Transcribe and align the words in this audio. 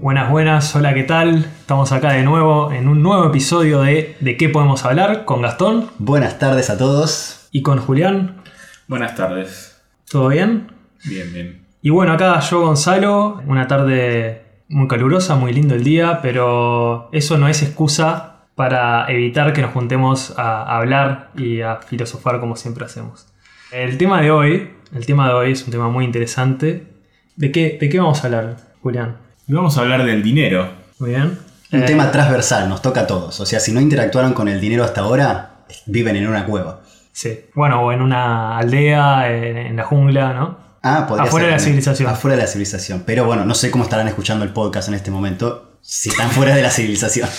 Buenas, 0.00 0.30
buenas, 0.30 0.76
hola, 0.76 0.94
¿qué 0.94 1.04
tal? 1.04 1.38
Estamos 1.38 1.92
acá 1.92 2.12
de 2.12 2.22
nuevo 2.22 2.72
en 2.72 2.88
un 2.88 3.02
nuevo 3.02 3.26
episodio 3.26 3.80
de 3.80 4.16
¿De 4.20 4.36
qué 4.36 4.48
podemos 4.48 4.84
hablar? 4.84 5.24
con 5.24 5.40
Gastón 5.42 5.90
Buenas 5.98 6.38
tardes 6.38 6.70
a 6.70 6.78
todos. 6.78 7.48
y 7.50 7.62
con 7.62 7.78
Julián. 7.78 8.42
Buenas 8.88 9.14
tardes. 9.14 9.80
¿Todo 10.10 10.28
bien? 10.28 10.72
Bien, 11.04 11.32
bien. 11.32 11.66
Y 11.80 11.90
bueno, 11.90 12.12
acá 12.12 12.40
yo, 12.40 12.60
Gonzalo, 12.60 13.42
una 13.46 13.66
tarde 13.66 14.47
muy 14.68 14.88
calurosa, 14.88 15.34
muy 15.36 15.52
lindo 15.52 15.74
el 15.74 15.84
día, 15.84 16.20
pero 16.22 17.08
eso 17.12 17.38
no 17.38 17.48
es 17.48 17.62
excusa 17.62 18.34
para 18.54 19.06
evitar 19.10 19.52
que 19.52 19.62
nos 19.62 19.72
juntemos 19.72 20.34
a 20.36 20.76
hablar 20.76 21.30
y 21.36 21.60
a 21.62 21.76
filosofar 21.76 22.40
como 22.40 22.56
siempre 22.56 22.84
hacemos. 22.84 23.26
El 23.72 23.98
tema 23.98 24.20
de 24.20 24.30
hoy, 24.30 24.70
el 24.94 25.06
tema 25.06 25.28
de 25.28 25.34
hoy 25.34 25.52
es 25.52 25.64
un 25.64 25.70
tema 25.70 25.88
muy 25.88 26.04
interesante. 26.04 26.86
¿De 27.36 27.52
qué, 27.52 27.78
de 27.80 27.88
qué 27.88 27.98
vamos 28.00 28.22
a 28.22 28.26
hablar, 28.26 28.56
Julián? 28.82 29.16
Vamos 29.46 29.78
a 29.78 29.82
hablar 29.82 30.04
del 30.04 30.22
dinero. 30.22 30.68
Muy 30.98 31.10
bien. 31.10 31.38
Un 31.72 31.82
Eh, 31.82 31.86
tema 31.86 32.10
transversal, 32.10 32.68
nos 32.68 32.82
toca 32.82 33.02
a 33.02 33.06
todos. 33.06 33.38
O 33.40 33.46
sea, 33.46 33.60
si 33.60 33.72
no 33.72 33.80
interactuaron 33.80 34.32
con 34.32 34.48
el 34.48 34.60
dinero 34.60 34.84
hasta 34.84 35.02
ahora, 35.02 35.50
viven 35.86 36.16
en 36.16 36.26
una 36.26 36.44
cueva. 36.46 36.80
Sí. 37.12 37.40
Bueno, 37.54 37.82
o 37.82 37.92
en 37.92 38.00
una 38.02 38.58
aldea, 38.58 39.30
en, 39.32 39.56
en 39.56 39.76
la 39.76 39.84
jungla, 39.84 40.32
¿no? 40.32 40.58
Ah, 40.82 41.06
podría 41.08 41.26
Afuera 41.26 41.44
ser 41.44 41.50
de 41.50 41.56
la 41.56 41.64
civilización. 41.64 42.10
Afuera 42.10 42.36
de 42.36 42.42
la 42.42 42.48
civilización. 42.48 43.02
Pero 43.06 43.24
bueno, 43.24 43.44
no 43.44 43.54
sé 43.54 43.70
cómo 43.70 43.84
estarán 43.84 44.08
escuchando 44.08 44.44
el 44.44 44.52
podcast 44.52 44.88
en 44.88 44.94
este 44.94 45.10
momento. 45.10 45.78
Si 45.80 46.08
están 46.08 46.30
fuera 46.30 46.54
de 46.54 46.62
la 46.62 46.70
civilización. 46.70 47.28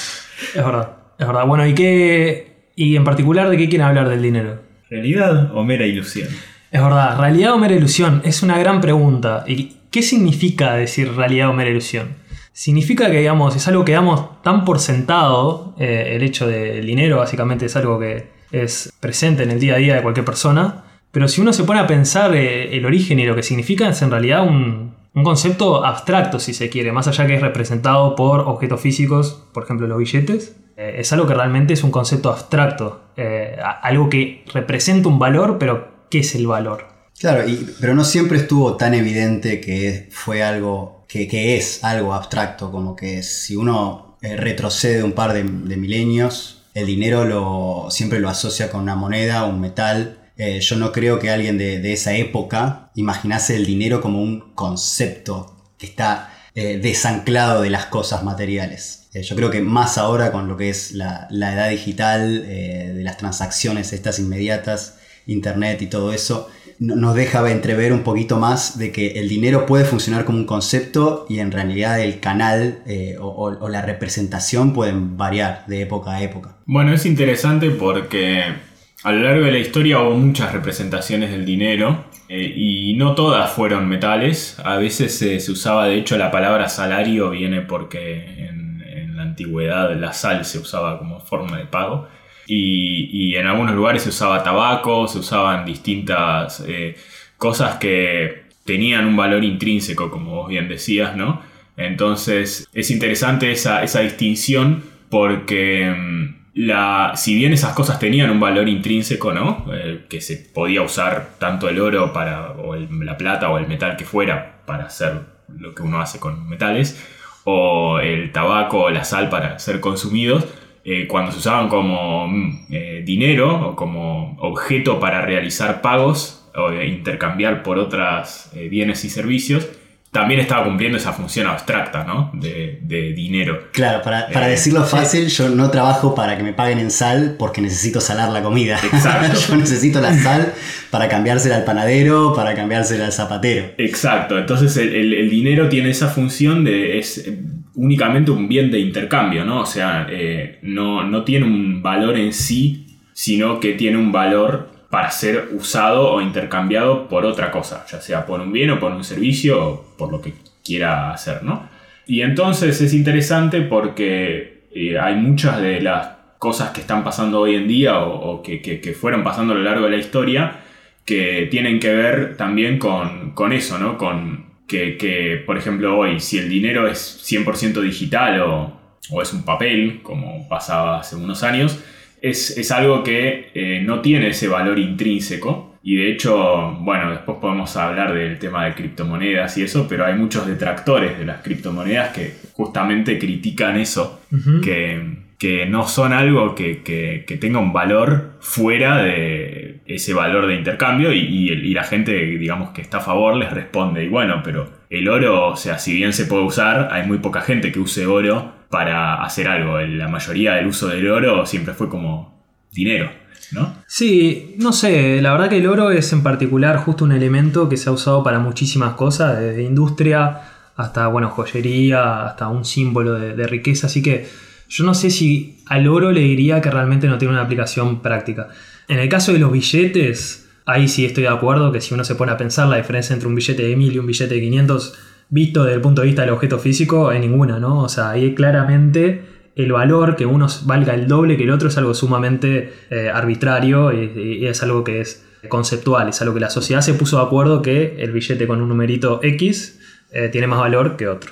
Es 0.55 0.63
verdad, 0.63 0.91
es 1.17 1.27
verdad. 1.27 1.45
Bueno, 1.45 1.67
¿y 1.67 1.75
qué? 1.75 2.71
Y 2.77 2.95
en 2.95 3.03
particular, 3.03 3.49
¿de 3.49 3.57
qué 3.57 3.67
quieren 3.67 3.85
hablar 3.85 4.07
del 4.07 4.21
dinero? 4.21 4.61
¿Realidad 4.89 5.53
o 5.53 5.65
mera 5.65 5.85
ilusión? 5.85 6.29
Es 6.71 6.81
verdad, 6.81 7.19
¿realidad 7.19 7.53
o 7.53 7.57
mera 7.57 7.75
ilusión? 7.75 8.21
Es 8.23 8.41
una 8.41 8.57
gran 8.57 8.79
pregunta. 8.79 9.43
¿Y 9.45 9.75
qué 9.91 10.01
significa 10.01 10.75
decir 10.75 11.13
realidad 11.13 11.49
o 11.49 11.53
mera 11.53 11.69
ilusión? 11.69 12.15
Significa 12.53 13.11
que, 13.11 13.19
digamos, 13.19 13.55
es 13.55 13.67
algo 13.67 13.83
que 13.83 13.91
damos 13.91 14.41
tan 14.43 14.65
por 14.65 14.79
sentado, 14.79 15.75
eh, 15.77 16.13
el 16.15 16.23
hecho 16.23 16.47
del 16.47 16.85
dinero 16.85 17.17
básicamente 17.17 17.65
es 17.65 17.75
algo 17.75 17.99
que 17.99 18.29
es 18.51 18.93
presente 18.99 19.43
en 19.43 19.51
el 19.51 19.59
día 19.59 19.75
a 19.75 19.77
día 19.77 19.95
de 19.95 20.01
cualquier 20.01 20.25
persona, 20.25 20.83
pero 21.11 21.27
si 21.27 21.41
uno 21.41 21.53
se 21.53 21.63
pone 21.63 21.79
a 21.79 21.87
pensar 21.87 22.35
eh, 22.35 22.75
el 22.75 22.85
origen 22.85 23.19
y 23.19 23.25
lo 23.25 23.35
que 23.35 23.43
significa 23.43 23.89
es 23.89 24.01
en 24.01 24.11
realidad 24.11 24.47
un, 24.47 24.93
un 25.13 25.23
concepto 25.23 25.85
abstracto, 25.85 26.39
si 26.39 26.53
se 26.53 26.69
quiere, 26.69 26.91
más 26.91 27.07
allá 27.07 27.27
que 27.27 27.35
es 27.35 27.41
representado 27.41 28.15
por 28.15 28.41
objetos 28.41 28.81
físicos, 28.81 29.43
por 29.53 29.63
ejemplo 29.63 29.87
los 29.87 29.97
billetes, 29.97 30.55
eh, 30.77 30.95
es 30.99 31.11
algo 31.11 31.27
que 31.27 31.33
realmente 31.33 31.73
es 31.73 31.83
un 31.83 31.91
concepto 31.91 32.29
abstracto, 32.29 33.01
eh, 33.17 33.57
algo 33.81 34.09
que 34.09 34.45
representa 34.53 35.09
un 35.09 35.19
valor, 35.19 35.57
pero 35.57 36.05
¿qué 36.09 36.19
es 36.19 36.35
el 36.35 36.47
valor? 36.47 36.87
Claro, 37.19 37.43
pero 37.81 37.95
no 37.95 38.05
siempre 38.05 38.37
estuvo 38.37 38.77
tan 38.77 38.93
evidente 38.93 39.59
que 39.59 40.07
fue 40.11 40.41
algo, 40.41 41.03
que, 41.07 41.27
que 41.27 41.57
es 41.57 41.83
algo 41.83 42.13
abstracto, 42.13 42.71
como 42.71 42.95
que 42.95 43.23
si 43.23 43.57
uno 43.57 44.17
retrocede 44.21 45.03
un 45.03 45.13
par 45.13 45.33
de, 45.33 45.43
milenios, 45.43 46.63
el 46.73 46.85
dinero 46.85 47.87
siempre 47.89 48.19
lo 48.19 48.29
asocia 48.29 48.71
con 48.71 48.81
una 48.81 48.95
moneda, 48.95 49.45
un 49.45 49.59
metal. 49.59 50.18
Eh, 50.39 50.61
yo 50.61 50.77
no 50.77 50.93
creo 50.93 51.19
que 51.19 51.29
alguien 51.29 51.57
de, 51.57 51.91
esa 51.91 52.15
época 52.15 52.91
imaginase 52.95 53.57
el 53.57 53.65
dinero 53.65 53.99
como 53.99 54.21
un 54.21 54.53
concepto 54.55 55.73
que 55.77 55.85
está 55.85 56.33
eh, 56.55 56.79
desanclado 56.81 57.61
de 57.61 57.69
las 57.69 57.87
cosas 57.87 58.23
materiales. 58.23 59.09
Eh, 59.13 59.21
yo 59.21 59.35
creo 59.35 59.51
que 59.51 59.59
más 59.59 59.97
ahora 59.97 60.31
con 60.31 60.47
lo 60.47 60.55
que 60.55 60.69
es 60.69 60.93
la, 60.93 61.27
la 61.29 61.53
edad 61.53 61.69
digital, 61.69 62.43
de 62.47 63.01
las 63.03 63.17
transacciones 63.17 63.91
estas 63.91 64.17
inmediatas, 64.19 64.97
internet 65.27 65.81
y 65.81 65.87
todo 65.87 66.13
eso, 66.13 66.47
no- 66.79 66.95
nos 66.95 67.15
deja 67.15 67.45
entrever 67.51 67.91
un 67.91 68.03
poquito 68.03 68.37
más 68.37 68.77
de 68.77 68.93
que 68.93 69.19
el 69.19 69.27
dinero 69.27 69.65
puede 69.65 69.83
funcionar 69.83 70.23
como 70.23 70.37
un 70.37 70.45
concepto 70.45 71.25
y 71.27 71.39
en 71.39 71.51
realidad 71.51 71.99
el 71.99 72.21
canal 72.21 72.81
o 73.19 73.67
la 73.67 73.81
representación 73.81 74.73
pueden 74.73 75.17
variar 75.17 75.65
de 75.67 75.81
época 75.81 76.11
a 76.11 76.23
época. 76.23 76.57
Bueno, 76.65 76.93
es 76.93 77.05
interesante 77.05 77.71
porque 77.71 78.68
a 79.03 79.11
lo 79.11 79.21
largo 79.21 79.45
de 79.45 79.51
la 79.51 79.59
historia 79.59 80.01
hubo 80.01 80.15
muchas 80.15 80.51
representaciones 80.51 81.31
del 81.31 81.45
dinero 81.45 82.05
eh, 82.27 82.53
y 82.55 82.93
no 82.95 83.15
todas 83.15 83.51
fueron 83.51 83.87
metales. 83.87 84.59
A 84.63 84.77
veces 84.77 85.17
se 85.17 85.51
usaba, 85.51 85.87
de 85.87 85.95
hecho, 85.95 86.17
la 86.17 86.31
palabra 86.31 86.67
salario 86.67 87.29
viene 87.29 87.61
porque 87.61 88.47
en, 88.47 89.15
la 89.15 89.23
antigüedad 89.23 89.93
la 89.97 90.13
sal 90.13 90.45
se 90.45 90.59
usaba 90.59 90.97
como 90.97 91.19
forma 91.19 91.57
de 91.57 91.65
pago. 91.65 92.07
Y, 92.47 93.35
en 93.35 93.45
algunos 93.45 93.75
lugares 93.75 94.03
se 94.03 94.09
usaba 94.09 94.43
tabaco, 94.43 95.07
se 95.07 95.19
usaban 95.19 95.65
distintas 95.65 96.63
eh, 96.67 96.95
cosas 97.37 97.75
que 97.75 98.45
tenían 98.65 99.05
un 99.05 99.15
valor 99.15 99.43
intrínseco, 99.43 100.09
como 100.09 100.35
vos 100.35 100.49
bien 100.49 100.67
decías, 100.67 101.15
¿no? 101.15 101.41
Entonces 101.77 102.67
es 102.73 102.91
interesante 102.91 103.51
esa, 103.51 103.83
esa 103.83 104.01
distinción 104.01 104.83
porque 105.09 105.93
mm, 105.95 106.38
la, 106.59 107.13
si 107.15 107.35
bien 107.35 107.53
esas 107.53 107.73
cosas 107.73 107.99
tenían 107.99 108.29
un 108.31 108.39
valor 108.41 108.67
intrínseco, 108.67 109.31
¿no? 109.31 109.65
Eh, 109.73 110.03
que 110.09 110.19
se 110.19 110.35
podía 110.35 110.81
usar 110.81 111.35
tanto 111.39 111.69
el 111.69 111.79
oro 111.79 112.11
para, 112.11 112.51
o 112.51 112.75
la 112.75 113.17
plata 113.17 113.49
o 113.49 113.57
el 113.57 113.65
metal 113.65 113.95
que 113.95 114.03
fuera 114.03 114.59
para 114.65 114.87
hacer 114.87 115.21
lo 115.47 115.73
que 115.73 115.83
uno 115.83 116.01
hace 116.01 116.19
con 116.19 116.49
metales, 116.49 117.01
o 117.45 117.99
el 118.01 118.33
tabaco 118.33 118.83
o 118.83 118.89
la 118.89 119.05
sal 119.05 119.29
para 119.29 119.57
ser 119.57 119.79
consumidos, 119.79 120.45
eh, 120.83 121.07
cuando 121.07 121.31
se 121.31 121.37
usaban 121.37 121.69
como 121.69 122.27
mm, 122.27 122.65
eh, 122.71 123.03
dinero 123.05 123.69
o 123.69 123.75
como 123.77 124.35
objeto 124.41 124.99
para 124.99 125.21
realizar 125.21 125.81
pagos 125.81 126.45
o 126.55 126.73
intercambiar 126.73 127.63
por 127.63 127.77
otros 127.77 128.51
bienes 128.69 129.05
y 129.05 129.09
servicios, 129.09 129.69
también 130.11 130.39
estaba 130.39 130.63
cumpliendo 130.63 130.97
esa 130.97 131.13
función 131.13 131.45
abstracta, 131.45 132.03
¿no? 132.03 132.31
De, 132.33 132.79
de 132.81 133.13
dinero. 133.13 133.67
Claro, 133.71 134.01
para, 134.01 134.27
para 134.29 134.47
Eh, 134.47 134.51
decirlo 134.51 134.83
fácil, 134.83 135.27
yo 135.27 135.49
no 135.49 135.69
trabajo 135.69 136.15
para 136.15 136.35
que 136.35 136.41
me 136.43 136.51
paguen 136.53 136.79
en 136.79 136.89
sal 136.89 137.35
porque 137.37 137.61
necesito 137.61 138.01
salar 138.01 138.29
la 138.31 138.41
comida. 138.41 138.79
Exacto. 138.83 139.37
yo 139.47 139.55
necesito 139.55 140.01
la 140.01 140.13
sal 140.17 140.53
para 140.89 141.07
cambiársela 141.09 141.57
al 141.57 141.63
panadero, 141.63 142.33
para 142.35 142.55
cambiársela 142.55 143.05
al 143.05 143.11
zapatero. 143.13 143.67
Exacto, 143.77 144.39
entonces 144.39 144.75
el, 144.77 144.95
el- 144.95 145.13
el 145.13 145.29
dinero 145.29 145.69
tiene 145.69 145.91
esa 145.91 146.07
función 146.07 146.63
de 146.63 146.97
es 146.97 147.19
eh, 147.27 147.37
únicamente 147.75 148.31
un 148.31 148.47
bien 148.49 148.71
de 148.71 148.79
intercambio, 148.79 149.45
¿no? 149.45 149.61
O 149.61 149.65
sea, 149.67 150.07
eh, 150.09 150.57
no, 150.63 151.03
no 151.03 151.23
tiene 151.23 151.45
un 151.45 151.83
valor 151.83 152.17
en 152.17 152.33
sí, 152.33 152.97
sino 153.13 153.59
que 153.59 153.73
tiene 153.73 153.97
un 153.97 154.11
valor 154.11 154.71
para 154.89 155.11
ser 155.11 155.49
usado 155.51 156.11
o 156.11 156.21
intercambiado 156.21 157.07
por 157.07 157.25
otra 157.25 157.51
cosa, 157.51 157.85
ya 157.89 158.01
sea 158.01 158.25
por 158.25 158.41
un 158.41 158.51
bien 158.51 158.71
o 158.71 158.79
por 158.79 158.91
un 158.91 159.03
servicio 159.03 159.63
o 159.63 159.95
por 159.97 160.11
lo 160.11 160.21
que 160.21 160.33
quiera 160.63 161.11
hacer, 161.11 161.43
¿no? 161.43 161.69
Y 162.07 162.21
entonces 162.21 162.81
es 162.81 162.93
interesante 162.93 163.61
porque 163.61 164.63
eh, 164.73 164.97
hay 164.99 165.15
muchas 165.15 165.61
de 165.61 165.79
las 165.81 166.09
cosas 166.39 166.71
que 166.71 166.81
están 166.81 167.03
pasando 167.03 167.41
hoy 167.41 167.55
en 167.55 167.67
día 167.67 167.99
o, 167.99 168.41
que, 168.41 168.95
fueron 168.99 169.23
pasando 169.23 169.53
a 169.53 169.57
lo 169.57 169.63
largo 169.63 169.85
de 169.85 169.91
la 169.91 169.97
historia 169.97 170.61
que 171.05 171.47
tienen 171.51 171.79
que 171.79 171.93
ver 171.93 172.37
también 172.37 172.79
con, 172.79 173.53
eso, 173.53 173.77
¿no? 173.77 173.97
Con 173.97 174.45
que, 174.67 174.97
que, 174.97 175.43
por 175.45 175.57
ejemplo, 175.57 175.97
hoy, 175.97 176.19
si 176.19 176.37
el 176.37 176.49
dinero 176.49 176.87
es 176.87 177.23
100% 177.29 177.81
digital 177.81 178.41
o, 178.41 178.79
o 179.11 179.21
es 179.21 179.33
un 179.33 179.43
papel, 179.43 180.01
como 180.01 180.47
pasaba 180.47 180.99
hace 180.99 181.15
unos 181.15 181.43
años, 181.43 181.79
es, 182.21 182.57
es 182.57 182.71
algo 182.71 183.03
que 183.03 183.49
eh, 183.53 183.81
no 183.85 184.01
tiene 184.01 184.29
ese 184.29 184.47
valor 184.47 184.77
intrínseco. 184.79 185.77
Y 185.81 185.95
de 185.95 186.11
hecho, 186.11 186.73
bueno, 186.81 187.09
después 187.11 187.37
podemos 187.39 187.75
hablar 187.77 188.13
del 188.13 188.37
tema 188.37 188.65
de 188.65 188.73
criptomonedas 188.73 189.57
y 189.57 189.63
eso, 189.63 189.87
pero 189.87 190.05
hay 190.05 190.13
muchos 190.15 190.45
detractores 190.45 191.17
de 191.17 191.25
las 191.25 191.41
criptomonedas 191.41 192.09
que 192.09 192.33
justamente 192.51 193.17
critican 193.17 193.77
eso, 193.77 194.21
que, 194.61 195.01
que 195.37 195.65
no 195.67 195.87
son 195.87 196.11
algo 196.11 196.53
que, 196.53 196.83
que- 196.83 197.23
que 197.25 197.37
tenga 197.37 197.59
un 197.59 197.71
valor 197.71 198.33
fuera 198.41 199.01
de 199.01 199.79
ese 199.85 200.13
valor 200.13 200.47
de 200.47 200.55
intercambio 200.55 201.13
y, 201.13 201.19
y 201.19 201.49
y 201.51 201.73
la 201.73 201.83
gente, 201.85 202.13
digamos, 202.37 202.71
que 202.71 202.81
está 202.81 202.97
a 202.97 203.01
favor 203.01 203.37
les 203.37 203.51
responde, 203.51 204.03
y 204.03 204.09
bueno, 204.09 204.41
pero 204.43 204.69
el 204.89 205.07
oro, 205.07 205.47
o 205.47 205.55
sea, 205.55 205.79
si 205.79 205.93
bien 205.95 206.11
se 206.13 206.25
puede 206.25 206.43
usar, 206.43 206.89
hay 206.91 207.07
muy 207.07 207.19
poca 207.19 207.39
gente 207.41 207.71
que 207.71 207.79
use 207.79 208.05
oro 208.05 208.53
para 208.69 209.23
hacer 209.23 209.47
algo. 209.47 209.79
La 209.79 210.07
mayoría 210.07 210.53
del 210.53 210.67
uso 210.67 210.87
del 210.87 211.09
oro 211.09 211.45
siempre 211.45 211.73
fue 211.73 211.89
como 211.89 212.43
dinero, 212.71 213.11
¿no? 213.51 213.75
Sí, 213.87 214.55
no 214.57 214.73
sé, 214.73 215.21
la 215.21 215.31
verdad 215.31 215.49
que 215.49 215.57
el 215.57 215.67
oro 215.67 215.91
es 215.91 216.13
en 216.13 216.23
particular 216.23 216.77
justo 216.77 217.03
un 217.03 217.11
elemento 217.11 217.67
que 217.67 217.77
se 217.77 217.89
ha 217.89 217.91
usado 217.91 218.23
para 218.23 218.39
muchísimas 218.39 218.93
cosas, 218.93 219.39
desde 219.39 219.63
industria 219.63 220.41
hasta, 220.75 221.07
bueno, 221.07 221.29
joyería, 221.29 222.25
hasta 222.25 222.47
un 222.47 222.63
símbolo 222.63 223.15
de, 223.15 223.35
de 223.35 223.47
riqueza, 223.47 223.87
así 223.87 224.01
que 224.01 224.27
yo 224.69 224.85
no 224.85 224.93
sé 224.93 225.09
si 225.09 225.57
al 225.65 225.87
oro 225.87 226.11
le 226.11 226.21
diría 226.21 226.61
que 226.61 226.69
realmente 226.69 227.07
no 227.07 227.17
tiene 227.17 227.33
una 227.33 227.43
aplicación 227.43 228.01
práctica. 228.01 228.49
En 228.87 228.99
el 228.99 229.09
caso 229.09 229.33
de 229.33 229.39
los 229.39 229.51
billetes, 229.51 230.47
ahí 230.65 230.87
sí 230.87 231.05
estoy 231.05 231.23
de 231.23 231.29
acuerdo 231.29 231.71
que 231.71 231.81
si 231.81 231.93
uno 231.93 232.03
se 232.03 232.15
pone 232.15 232.31
a 232.31 232.37
pensar 232.37 232.67
la 232.67 232.77
diferencia 232.77 233.13
entre 233.13 233.27
un 233.27 233.35
billete 233.35 233.63
de 233.63 233.75
1000 233.75 233.93
y 233.93 233.99
un 233.99 234.05
billete 234.05 234.35
de 234.35 234.41
500, 234.41 234.99
visto 235.29 235.63
desde 235.63 235.75
el 235.75 235.81
punto 235.81 236.01
de 236.01 236.07
vista 236.07 236.23
del 236.23 236.31
objeto 236.31 236.59
físico, 236.59 237.11
es 237.11 237.19
ninguna, 237.19 237.59
¿no? 237.59 237.83
O 237.83 237.89
sea, 237.89 238.11
ahí 238.11 238.33
claramente 238.33 239.23
el 239.55 239.71
valor, 239.71 240.15
que 240.15 240.25
uno 240.25 240.47
valga 240.63 240.93
el 240.93 241.07
doble 241.07 241.37
que 241.37 241.43
el 241.43 241.51
otro, 241.51 241.67
es 241.67 241.77
algo 241.77 241.93
sumamente 241.93 242.73
eh, 242.89 243.09
arbitrario 243.13 243.91
y, 243.91 244.45
es 244.45 244.63
algo 244.63 244.83
que 244.83 245.01
es 245.01 245.25
conceptual, 245.47 246.09
es 246.09 246.21
algo 246.21 246.33
que 246.33 246.39
la 246.39 246.49
sociedad 246.49 246.81
se 246.81 246.93
puso 246.93 247.17
de 247.17 247.23
acuerdo 247.23 247.61
que 247.61 247.97
el 247.99 248.11
billete 248.11 248.47
con 248.47 248.61
un 248.61 248.69
numerito 248.69 249.19
X 249.21 249.79
eh, 250.11 250.29
tiene 250.29 250.47
más 250.47 250.59
valor 250.59 250.95
que 250.95 251.07
otro. 251.07 251.31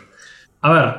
A 0.62 0.72
ver, 0.72 0.96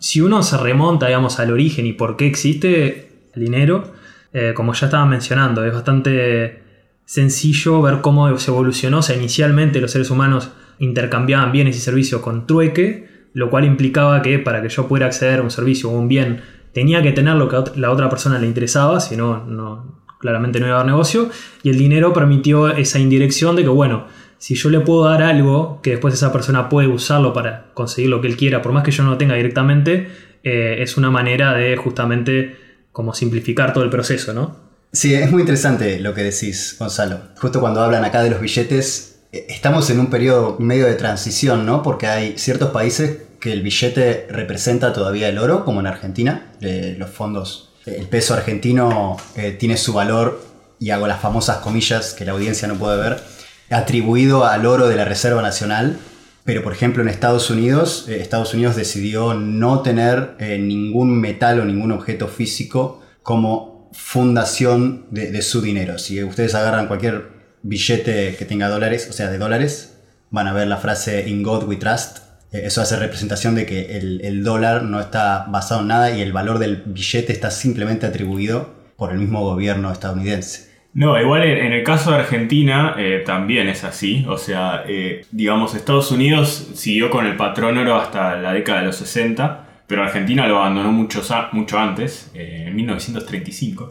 si 0.00 0.20
uno 0.20 0.42
se 0.42 0.56
remonta, 0.56 1.06
digamos, 1.06 1.38
al 1.38 1.52
origen 1.52 1.86
y 1.86 1.92
por 1.92 2.16
qué 2.16 2.26
existe 2.26 3.28
el 3.34 3.42
dinero, 3.42 3.92
eh, 4.32 4.52
como 4.54 4.74
ya 4.74 4.86
estaba 4.86 5.06
mencionando, 5.06 5.64
es 5.64 5.72
bastante 5.72 6.62
sencillo 7.04 7.82
ver 7.82 8.00
cómo 8.00 8.36
se 8.38 8.50
evolucionó. 8.50 8.98
O 8.98 9.02
sea, 9.02 9.16
inicialmente 9.16 9.80
los 9.80 9.92
seres 9.92 10.10
humanos 10.10 10.50
intercambiaban 10.82 11.52
bienes 11.52 11.76
y 11.76 11.80
servicios 11.80 12.20
con 12.20 12.46
trueque, 12.46 13.06
lo 13.34 13.50
cual 13.50 13.64
implicaba 13.64 14.20
que 14.20 14.38
para 14.40 14.60
que 14.62 14.68
yo 14.68 14.88
pudiera 14.88 15.06
acceder 15.06 15.38
a 15.38 15.42
un 15.42 15.50
servicio 15.50 15.88
o 15.88 15.92
un 15.92 16.08
bien 16.08 16.40
tenía 16.72 17.02
que 17.02 17.12
tener 17.12 17.36
lo 17.36 17.48
que 17.48 17.78
la 17.78 17.90
otra 17.90 18.10
persona 18.10 18.38
le 18.38 18.46
interesaba, 18.46 18.98
si 18.98 19.16
no, 19.16 19.44
no, 19.44 20.02
claramente 20.18 20.58
no 20.58 20.66
iba 20.66 20.76
a 20.76 20.80
haber 20.80 20.90
negocio. 20.90 21.30
Y 21.62 21.70
el 21.70 21.78
dinero 21.78 22.12
permitió 22.12 22.68
esa 22.68 22.98
indirección 22.98 23.54
de 23.54 23.62
que, 23.62 23.68
bueno, 23.68 24.06
si 24.38 24.56
yo 24.56 24.70
le 24.70 24.80
puedo 24.80 25.04
dar 25.04 25.22
algo 25.22 25.80
que 25.82 25.90
después 25.90 26.14
esa 26.14 26.32
persona 26.32 26.68
puede 26.68 26.88
usarlo 26.88 27.32
para 27.32 27.66
conseguir 27.74 28.10
lo 28.10 28.20
que 28.20 28.26
él 28.26 28.36
quiera, 28.36 28.60
por 28.60 28.72
más 28.72 28.82
que 28.82 28.90
yo 28.90 29.04
no 29.04 29.10
lo 29.10 29.18
tenga 29.18 29.36
directamente, 29.36 30.08
eh, 30.42 30.76
es 30.80 30.96
una 30.96 31.10
manera 31.10 31.54
de 31.54 31.76
justamente 31.76 32.56
como 32.90 33.14
simplificar 33.14 33.72
todo 33.72 33.84
el 33.84 33.90
proceso, 33.90 34.32
¿no? 34.32 34.56
Sí, 34.92 35.14
es 35.14 35.30
muy 35.30 35.42
interesante 35.42 36.00
lo 36.00 36.12
que 36.12 36.22
decís, 36.22 36.74
Gonzalo. 36.78 37.20
Justo 37.38 37.60
cuando 37.60 37.80
hablan 37.80 38.04
acá 38.04 38.22
de 38.22 38.30
los 38.30 38.40
billetes, 38.40 39.11
estamos 39.32 39.88
en 39.90 39.98
un 39.98 40.08
periodo 40.08 40.56
medio 40.58 40.86
de 40.86 40.94
transición, 40.94 41.66
¿no? 41.66 41.82
Porque 41.82 42.06
hay 42.06 42.38
ciertos 42.38 42.70
países 42.70 43.22
que 43.40 43.52
el 43.52 43.62
billete 43.62 44.28
representa 44.30 44.92
todavía 44.92 45.28
el 45.28 45.38
oro, 45.38 45.64
como 45.64 45.80
en 45.80 45.86
Argentina, 45.86 46.52
los 46.60 47.10
fondos. 47.10 47.72
El 47.86 48.06
peso 48.06 48.34
argentino 48.34 49.16
eh, 49.34 49.56
tiene 49.58 49.76
su 49.76 49.92
valor, 49.92 50.40
y 50.78 50.90
hago 50.90 51.06
las 51.06 51.20
famosas 51.20 51.58
comillas 51.58 52.12
que 52.12 52.24
la 52.24 52.32
audiencia 52.32 52.66
no 52.66 52.74
puede 52.74 52.98
ver, 52.98 53.22
atribuido 53.70 54.44
al 54.44 54.66
oro 54.66 54.88
de 54.88 54.96
la 54.96 55.04
Reserva 55.04 55.40
Nacional, 55.40 55.96
pero 56.44 56.64
por 56.64 56.72
ejemplo 56.72 57.02
en 57.02 57.08
Estados 57.08 57.50
Unidos, 57.50 58.06
eh, 58.08 58.20
Estados 58.20 58.52
Unidos 58.52 58.74
decidió 58.74 59.34
no 59.34 59.82
tener 59.82 60.34
eh, 60.40 60.58
ningún 60.58 61.20
metal 61.20 61.60
o 61.60 61.64
ningún 61.64 61.92
objeto 61.92 62.26
físico 62.26 63.00
como 63.22 63.90
fundación 63.92 65.06
de, 65.10 65.40
su 65.42 65.60
dinero. 65.60 65.98
Si 65.98 66.24
ustedes 66.24 66.54
agarran 66.56 66.88
cualquier 66.88 67.41
billete 67.62 68.36
que 68.36 68.44
tenga 68.44 68.68
dólares, 68.68 69.08
o 69.08 69.12
sea, 69.12 69.30
de 69.30 69.38
dólares, 69.38 69.98
van 70.30 70.48
a 70.48 70.52
ver 70.52 70.66
la 70.66 70.78
frase 70.78 71.28
In 71.28 71.42
God 71.42 71.64
We 71.64 71.76
Trust. 71.76 72.18
Eh, 72.52 72.62
eso 72.64 72.82
hace 72.82 72.96
representación 72.96 73.54
de 73.54 73.66
que 73.66 73.96
el, 73.98 74.20
el 74.24 74.44
dólar 74.44 74.82
no 74.82 75.00
está 75.00 75.46
basado 75.48 75.82
en 75.82 75.88
nada 75.88 76.10
y 76.10 76.20
el 76.20 76.32
valor 76.32 76.58
del 76.58 76.82
billete 76.86 77.32
está 77.32 77.50
simplemente 77.50 78.06
atribuido 78.06 78.74
por 78.96 79.12
el 79.12 79.18
mismo 79.18 79.42
gobierno 79.42 79.90
estadounidense. 79.90 80.72
No, 80.94 81.18
igual 81.18 81.44
en, 81.44 81.72
el 81.72 81.82
caso 81.84 82.10
de 82.10 82.18
Argentina 82.18 82.94
eh, 82.98 83.22
también 83.24 83.68
es 83.68 83.82
así. 83.82 84.26
O 84.28 84.36
sea, 84.36 84.84
eh, 84.86 85.24
digamos, 85.30 85.74
Estados 85.74 86.10
Unidos 86.10 86.70
siguió 86.74 87.08
con 87.10 87.26
el 87.26 87.36
patrón 87.36 87.78
oro 87.78 87.96
hasta 87.96 88.36
la 88.36 88.52
década 88.52 88.80
de 88.80 88.86
los 88.86 88.96
60, 88.96 89.84
pero 89.86 90.02
Argentina 90.02 90.46
lo 90.46 90.58
abandonó 90.58 90.92
mucho, 90.92 91.22
mucho 91.52 91.78
antes, 91.78 92.30
en 92.34 92.76
1935. 92.76 93.90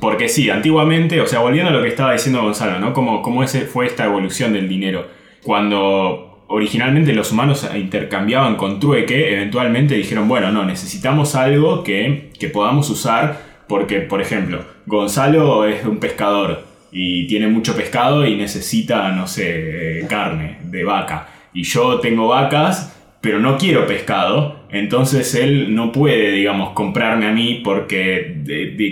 Porque 0.00 0.28
sí, 0.28 0.50
antiguamente, 0.50 1.20
o 1.20 1.26
sea, 1.26 1.40
volviendo 1.40 1.70
a 1.70 1.72
lo 1.72 1.82
que 1.82 1.88
estaba 1.88 2.12
diciendo 2.12 2.42
Gonzalo, 2.42 2.78
¿no? 2.78 2.92
Como, 2.92 3.22
cómo 3.22 3.42
ese 3.42 3.62
fue 3.62 3.86
esta 3.86 4.04
evolución 4.04 4.52
del 4.52 4.68
dinero. 4.68 5.06
Cuando 5.42 6.44
originalmente 6.48 7.14
los 7.14 7.32
humanos 7.32 7.68
intercambiaban 7.74 8.56
con 8.56 8.80
trueque, 8.80 9.32
eventualmente 9.32 9.94
dijeron, 9.94 10.28
bueno, 10.28 10.52
no, 10.52 10.64
necesitamos 10.64 11.34
algo 11.34 11.82
que, 11.82 12.30
que 12.38 12.48
podamos 12.48 12.90
usar 12.90 13.52
porque, 13.68 14.00
por 14.00 14.20
ejemplo, 14.20 14.64
Gonzalo 14.86 15.66
es 15.66 15.84
un 15.84 15.98
pescador 15.98 16.64
y 16.90 17.26
tiene 17.26 17.46
mucho 17.46 17.74
pescado 17.74 18.26
y 18.26 18.36
necesita, 18.36 19.10
no 19.12 19.26
sé, 19.26 20.00
eh, 20.00 20.06
carne 20.06 20.58
de 20.64 20.84
vaca. 20.84 21.28
Y 21.54 21.62
yo 21.62 22.00
tengo 22.00 22.28
vacas, 22.28 23.01
pero 23.22 23.38
no 23.38 23.56
quiero 23.56 23.86
pescado. 23.86 24.56
Entonces 24.68 25.34
él 25.34 25.74
no 25.74 25.92
puede, 25.92 26.32
digamos, 26.32 26.70
comprarme 26.70 27.26
a 27.26 27.32
mí 27.32 27.62
porque 27.64 28.42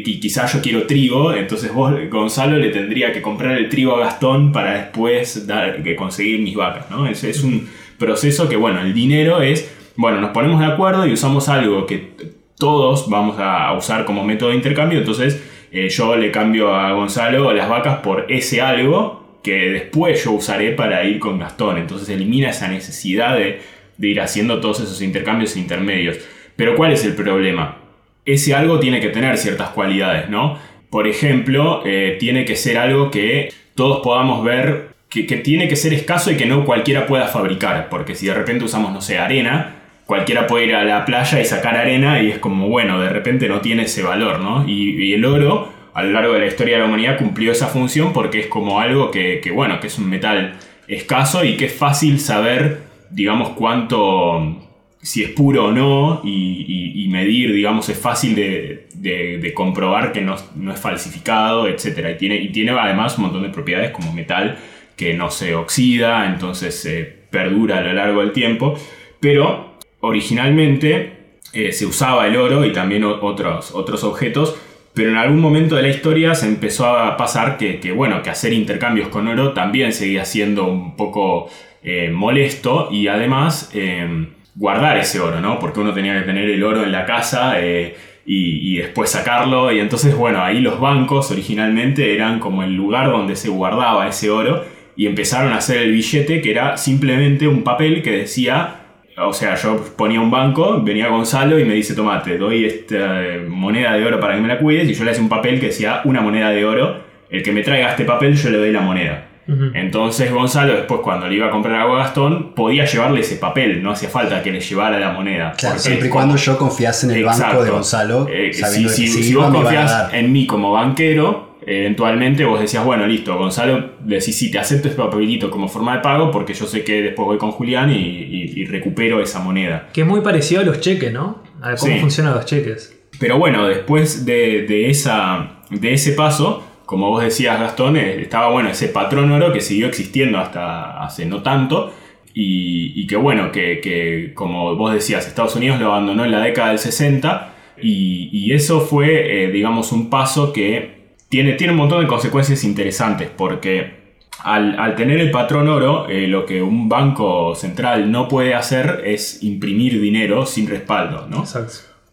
quizás 0.04 0.54
yo 0.54 0.62
quiero 0.62 0.86
trigo. 0.86 1.34
Entonces 1.34 1.74
vos, 1.74 1.92
Gonzalo, 2.08 2.56
le 2.56 2.70
tendría 2.70 3.12
que 3.12 3.20
comprar 3.20 3.58
el 3.58 3.68
trigo 3.68 3.96
a 3.96 4.00
Gastón 4.00 4.52
para 4.52 4.74
después 4.74 5.46
dar, 5.46 5.82
que 5.82 5.96
conseguir 5.96 6.40
mis 6.40 6.54
vacas. 6.54 6.90
¿no? 6.90 7.06
Ese 7.06 7.28
es 7.28 7.42
un 7.42 7.68
proceso 7.98 8.48
que, 8.48 8.56
bueno, 8.56 8.80
el 8.80 8.94
dinero 8.94 9.42
es, 9.42 9.76
bueno, 9.96 10.20
nos 10.20 10.30
ponemos 10.30 10.60
de 10.60 10.66
acuerdo 10.66 11.06
y 11.06 11.12
usamos 11.12 11.48
algo 11.48 11.84
que 11.84 12.12
todos 12.56 13.10
vamos 13.10 13.36
a 13.38 13.72
usar 13.72 14.04
como 14.04 14.22
método 14.22 14.50
de 14.50 14.56
intercambio, 14.56 14.98
entonces 14.98 15.42
eh, 15.72 15.88
yo 15.88 16.14
le 16.14 16.30
cambio 16.30 16.74
a 16.74 16.92
Gonzalo 16.92 17.52
las 17.52 17.68
vacas 17.68 17.98
por 17.98 18.26
ese 18.28 18.60
algo 18.60 19.38
que 19.42 19.70
después 19.70 20.22
yo 20.22 20.32
usaré 20.32 20.72
para 20.72 21.02
ir 21.04 21.18
con 21.18 21.38
Gastón, 21.38 21.78
entonces 21.78 22.08
elimina 22.10 22.50
esa 22.50 22.68
necesidad 22.68 23.36
de, 23.36 23.60
ir 24.00 24.20
haciendo 24.20 24.60
todos 24.60 24.80
esos 24.80 25.02
intercambios 25.02 25.56
intermedios. 25.56 26.18
Pero 26.56 26.76
¿cuál 26.76 26.92
es 26.92 27.04
el 27.04 27.14
problema? 27.14 27.78
Ese 28.24 28.54
algo 28.54 28.80
tiene 28.80 29.00
que 29.00 29.08
tener 29.08 29.36
ciertas 29.38 29.70
cualidades, 29.70 30.28
¿no? 30.28 30.58
Por 30.90 31.06
ejemplo, 31.06 31.82
eh, 31.86 32.16
tiene 32.18 32.44
que 32.44 32.56
ser 32.56 32.78
algo 32.78 33.10
que 33.10 33.52
todos 33.74 34.00
podamos 34.00 34.44
ver 34.44 34.90
que, 35.08 35.26
que, 35.26 35.36
tiene 35.36 35.68
que 35.68 35.76
ser 35.76 35.94
escaso 35.94 36.30
y 36.30 36.36
que 36.36 36.46
no 36.46 36.64
cualquiera 36.64 37.06
pueda 37.06 37.26
fabricar, 37.26 37.88
porque 37.88 38.14
si 38.14 38.26
de 38.26 38.34
repente 38.34 38.64
usamos, 38.64 38.92
no 38.92 39.00
sé, 39.00 39.18
arena, 39.18 39.80
cualquiera 40.10 40.48
puede 40.48 40.66
ir 40.66 40.74
a 40.74 40.82
la 40.82 41.04
playa 41.04 41.40
y 41.40 41.44
sacar 41.44 41.76
arena 41.76 42.20
y 42.20 42.32
es 42.32 42.40
como, 42.40 42.66
bueno, 42.66 43.00
de 43.00 43.08
repente 43.10 43.48
no 43.48 43.60
tiene 43.60 43.84
ese 43.84 44.02
valor, 44.02 44.40
¿no? 44.40 44.68
Y, 44.68 45.12
el 45.12 45.24
oro, 45.24 45.72
a 45.94 46.02
lo 46.02 46.10
largo 46.10 46.32
de 46.32 46.40
la 46.40 46.46
historia 46.46 46.74
de 46.74 46.80
la 46.80 46.88
humanidad, 46.88 47.16
cumplió 47.16 47.52
esa 47.52 47.68
función 47.68 48.12
porque 48.12 48.40
es 48.40 48.48
como 48.48 48.80
algo 48.80 49.12
que, 49.12 49.40
bueno, 49.54 49.78
que 49.78 49.86
es 49.86 49.96
un 49.98 50.10
metal 50.10 50.56
escaso 50.88 51.44
y 51.44 51.56
que 51.56 51.66
es 51.66 51.72
fácil 51.72 52.18
saber, 52.18 52.78
digamos, 53.10 53.50
cuánto, 53.50 54.56
si 55.02 55.22
es 55.22 55.30
puro 55.30 55.66
o 55.66 55.72
no, 55.72 56.20
y, 56.24 57.06
medir, 57.10 57.52
digamos, 57.52 57.88
es 57.88 57.98
fácil 57.98 58.34
de, 58.34 59.52
comprobar 59.54 60.12
que 60.12 60.20
no, 60.20 60.34
es 60.34 60.80
falsificado, 60.80 61.66
etc. 61.66 62.10
Y 62.14 62.18
tiene, 62.18 62.36
y 62.36 62.48
tiene 62.50 62.72
además 62.72 63.18
un 63.18 63.24
montón 63.24 63.42
de 63.42 63.50
propiedades 63.50 63.90
como 63.90 64.12
metal 64.12 64.58
que 64.96 65.14
no 65.14 65.30
se 65.30 65.54
oxida, 65.54 66.26
entonces 66.26 66.80
se 66.80 67.04
perdura 67.04 67.78
a 67.78 67.80
lo 67.80 67.92
largo 67.92 68.20
del 68.20 68.32
tiempo. 68.32 68.74
Pero 69.18 69.78
originalmente 70.00 71.20
eh, 71.52 71.72
se 71.72 71.86
usaba 71.86 72.26
el 72.26 72.36
oro 72.36 72.64
y 72.64 72.72
también 72.72 73.04
otros, 73.04 73.72
otros 73.74 74.04
objetos, 74.04 74.56
pero 74.94 75.10
en 75.10 75.16
algún 75.16 75.40
momento 75.40 75.76
de 75.76 75.82
la 75.82 75.88
historia 75.88 76.34
se 76.34 76.46
empezó 76.46 76.86
a 76.86 77.16
pasar 77.16 77.56
que, 77.58 77.92
bueno, 77.92 78.22
que 78.22 78.30
hacer 78.30 78.52
intercambios 78.52 79.08
con 79.08 79.28
oro 79.28 79.52
también 79.52 79.92
seguía 79.92 80.24
siendo 80.24 80.66
un 80.66 80.96
poco 80.96 81.48
eh, 81.82 82.10
molesto 82.10 82.88
y 82.90 83.08
además 83.08 83.70
eh, 83.74 84.28
guardar 84.54 84.98
ese 84.98 85.20
oro, 85.20 85.40
¿no? 85.40 85.58
Porque 85.58 85.80
uno 85.80 85.92
tenía 85.92 86.18
que 86.18 86.26
tener 86.26 86.48
el 86.48 86.62
oro 86.62 86.84
en 86.84 86.92
la 86.92 87.04
casa 87.04 87.60
y, 87.60 87.94
y, 88.26 88.76
después 88.76 89.10
sacarlo 89.10 89.72
y 89.72 89.80
entonces, 89.80 90.14
bueno, 90.14 90.42
ahí 90.42 90.60
los 90.60 90.78
bancos 90.78 91.30
originalmente 91.30 92.14
eran 92.14 92.38
como 92.38 92.62
el 92.62 92.74
lugar 92.74 93.10
donde 93.10 93.36
se 93.36 93.48
guardaba 93.48 94.06
ese 94.08 94.30
oro 94.30 94.64
y 94.96 95.06
empezaron 95.06 95.52
a 95.52 95.56
hacer 95.56 95.78
el 95.78 95.92
billete 95.92 96.40
que 96.40 96.50
era 96.50 96.76
simplemente 96.76 97.48
un 97.48 97.62
papel 97.62 98.02
que 98.02 98.10
decía 98.10 98.80
o 99.22 99.32
sea, 99.32 99.54
yo 99.54 99.84
ponía 99.96 100.20
un 100.20 100.30
banco, 100.30 100.82
venía 100.82 101.08
Gonzalo 101.08 101.58
y 101.58 101.64
me 101.64 101.74
dice, 101.74 101.94
toma, 101.94 102.22
te 102.22 102.38
doy 102.38 102.64
esta 102.64 103.22
eh, 103.22 103.40
moneda 103.46 103.92
de 103.94 104.04
oro 104.04 104.20
para 104.20 104.34
que 104.34 104.40
me 104.40 104.48
la 104.48 104.58
cuides, 104.58 104.88
y 104.88 104.94
yo 104.94 105.04
le 105.04 105.10
hacía 105.10 105.22
un 105.22 105.28
papel 105.28 105.60
que 105.60 105.66
decía 105.66 106.00
una 106.04 106.20
moneda 106.20 106.50
de 106.50 106.64
oro, 106.64 107.02
el 107.28 107.42
que 107.42 107.52
me 107.52 107.62
traiga 107.62 107.90
este 107.90 108.04
papel 108.04 108.34
yo 108.34 108.50
le 108.50 108.58
doy 108.58 108.72
la 108.72 108.80
moneda. 108.80 109.28
Entonces 109.74 110.32
Gonzalo 110.32 110.74
después 110.74 111.00
cuando 111.02 111.26
le 111.26 111.36
iba 111.36 111.48
a 111.48 111.50
comprar 111.50 111.80
agua 111.80 112.00
a 112.00 112.04
Gastón 112.04 112.52
podía 112.54 112.84
llevarle 112.84 113.20
ese 113.20 113.36
papel, 113.36 113.82
no 113.82 113.90
hacía 113.90 114.08
falta 114.08 114.42
que 114.42 114.52
le 114.52 114.60
llevara 114.60 114.98
la 114.98 115.12
moneda. 115.12 115.52
Claro, 115.56 115.78
siempre 115.78 116.08
y 116.08 116.10
cuando 116.10 116.36
yo 116.36 116.56
confiase 116.56 117.06
en 117.06 117.12
el 117.12 117.24
banco 117.24 117.64
de 117.64 117.70
Gonzalo. 117.70 118.28
Eh, 118.30 118.52
si, 118.52 118.88
si 118.88 119.34
vos 119.34 119.52
confías 119.52 120.12
en 120.12 120.32
mí 120.32 120.46
como 120.46 120.72
banquero, 120.72 121.50
eventualmente 121.66 122.44
vos 122.44 122.60
decías, 122.60 122.84
bueno, 122.84 123.06
listo, 123.06 123.36
Gonzalo, 123.36 123.90
decís, 124.00 124.36
sí, 124.36 124.50
te 124.50 124.58
acepto 124.58 124.88
este 124.88 125.00
papelito 125.00 125.50
como 125.50 125.68
forma 125.68 125.96
de 125.96 126.02
pago 126.02 126.30
porque 126.30 126.54
yo 126.54 126.66
sé 126.66 126.84
que 126.84 127.02
después 127.02 127.26
voy 127.26 127.38
con 127.38 127.50
Julián 127.50 127.90
y, 127.90 128.64
recupero 128.66 129.20
esa 129.20 129.40
moneda. 129.40 129.88
Que 129.92 130.02
es 130.02 130.06
muy 130.06 130.20
parecido 130.20 130.60
a 130.60 130.64
los 130.64 130.80
cheques, 130.80 131.12
¿no? 131.12 131.42
A 131.60 131.74
cómo 131.74 131.98
funcionan 131.98 132.34
los 132.34 132.44
cheques. 132.44 132.96
Pero 133.18 133.38
bueno, 133.38 133.66
después 133.66 134.24
de, 134.24 134.90
esa, 134.90 135.60
de 135.70 135.92
ese 135.92 136.12
paso, 136.12 136.64
como 136.90 137.08
vos 137.08 137.22
decías, 137.22 137.60
Gastón, 137.60 137.96
eh, 137.96 138.20
estaba 138.20 138.50
bueno 138.50 138.68
ese 138.68 138.88
patrón 138.88 139.30
oro 139.30 139.52
que 139.52 139.60
siguió 139.60 139.86
existiendo 139.86 140.38
hasta 140.38 141.00
hace 141.04 141.24
no 141.24 141.40
tanto. 141.40 141.94
Y, 142.34 143.06
que 143.06 143.14
bueno, 143.14 143.52
que, 143.52 144.32
como 144.34 144.74
vos 144.74 144.92
decías, 144.92 145.24
Estados 145.28 145.54
Unidos 145.54 145.78
lo 145.78 145.86
abandonó 145.86 146.24
en 146.24 146.32
la 146.32 146.40
década 146.40 146.70
del 146.70 146.80
60 146.80 147.54
y, 147.80 148.52
eso 148.52 148.80
fue, 148.80 149.44
eh, 149.44 149.52
digamos, 149.52 149.92
un 149.92 150.10
paso 150.10 150.52
que 150.52 151.14
tiene, 151.28 151.56
un 151.70 151.76
montón 151.76 152.00
de 152.00 152.08
consecuencias 152.08 152.64
interesantes 152.64 153.30
porque 153.36 154.16
al, 154.42 154.96
tener 154.96 155.20
el 155.20 155.30
patrón 155.30 155.68
oro, 155.68 156.08
eh, 156.08 156.26
lo 156.26 156.44
que 156.44 156.60
un 156.60 156.88
banco 156.88 157.54
central 157.54 158.10
no 158.10 158.26
puede 158.26 158.54
hacer 158.54 159.02
es 159.04 159.44
imprimir 159.44 160.00
dinero 160.00 160.44
sin 160.44 160.68
respaldo, 160.68 161.28
¿no? 161.30 161.44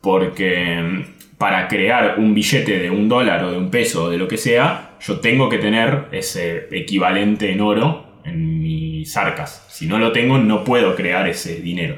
porque 0.01 0.79
mm, 0.79 1.16
para 1.37 1.67
crear 1.67 2.15
un 2.17 2.33
billete 2.33 2.79
de 2.79 2.89
un 2.89 3.07
dólar 3.07 3.43
o 3.43 3.51
de 3.51 3.57
un 3.57 3.69
peso 3.69 4.05
o 4.05 4.09
de 4.09 4.17
lo 4.17 4.27
que 4.27 4.37
sea, 4.37 4.95
yo 4.99 5.19
tengo 5.19 5.49
que 5.49 5.59
tener 5.59 6.05
ese 6.11 6.67
equivalente 6.71 7.51
en 7.51 7.61
oro 7.61 8.07
en 8.25 8.61
mis 8.61 9.15
arcas. 9.15 9.65
Si 9.69 9.87
no 9.87 9.99
lo 9.99 10.11
tengo, 10.11 10.37
no 10.37 10.63
puedo 10.63 10.95
crear 10.95 11.27
ese 11.27 11.61
dinero. 11.61 11.97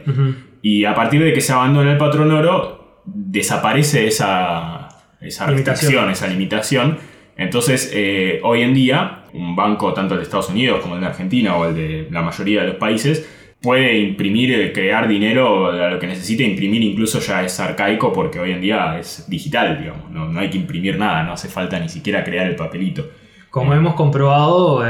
Y 0.61 0.85
a 0.85 0.93
partir 0.93 1.23
de 1.23 1.33
que 1.33 1.41
se 1.41 1.53
abandona 1.53 1.91
el 1.91 1.97
patrón 1.97 2.31
oro, 2.31 3.01
desaparece 3.05 4.07
esa, 4.07 4.89
esa 5.21 5.47
restricción, 5.47 6.09
esa 6.09 6.27
limitación. 6.27 6.97
Entonces, 7.37 7.91
eh, 7.93 8.41
hoy 8.43 8.61
en 8.61 8.73
día, 8.73 9.23
un 9.33 9.55
banco, 9.55 9.93
tanto 9.93 10.15
el 10.15 10.19
de 10.19 10.23
Estados 10.25 10.49
Unidos 10.49 10.81
como 10.81 10.95
el 10.95 11.01
de 11.01 11.07
Argentina 11.07 11.55
o 11.55 11.69
el 11.69 11.75
de 11.75 12.07
la 12.11 12.21
mayoría 12.21 12.61
de 12.61 12.67
los 12.67 12.75
países, 12.75 13.27
puede 13.61 13.97
imprimir, 13.99 14.53
eh, 14.53 14.73
crear 14.73 15.07
dinero 15.07 15.71
a 15.71 15.89
lo 15.89 15.99
que 15.99 16.07
necesite, 16.07 16.43
imprimir 16.43 16.81
incluso 16.81 17.19
ya 17.19 17.43
es 17.43 17.59
arcaico 17.59 18.13
porque 18.13 18.39
hoy 18.39 18.51
en 18.51 18.61
día 18.61 18.97
es 18.97 19.25
digital, 19.29 19.79
digamos, 19.79 20.09
no, 20.09 20.29
no 20.29 20.39
hay 20.39 20.49
que 20.49 20.57
imprimir 20.57 20.97
nada, 20.97 21.23
no 21.23 21.33
hace 21.33 21.49
falta 21.49 21.79
ni 21.79 21.89
siquiera 21.89 22.23
crear 22.23 22.47
el 22.47 22.55
papelito. 22.55 23.09
Como 23.49 23.73
hemos 23.73 23.95
comprobado 23.95 24.83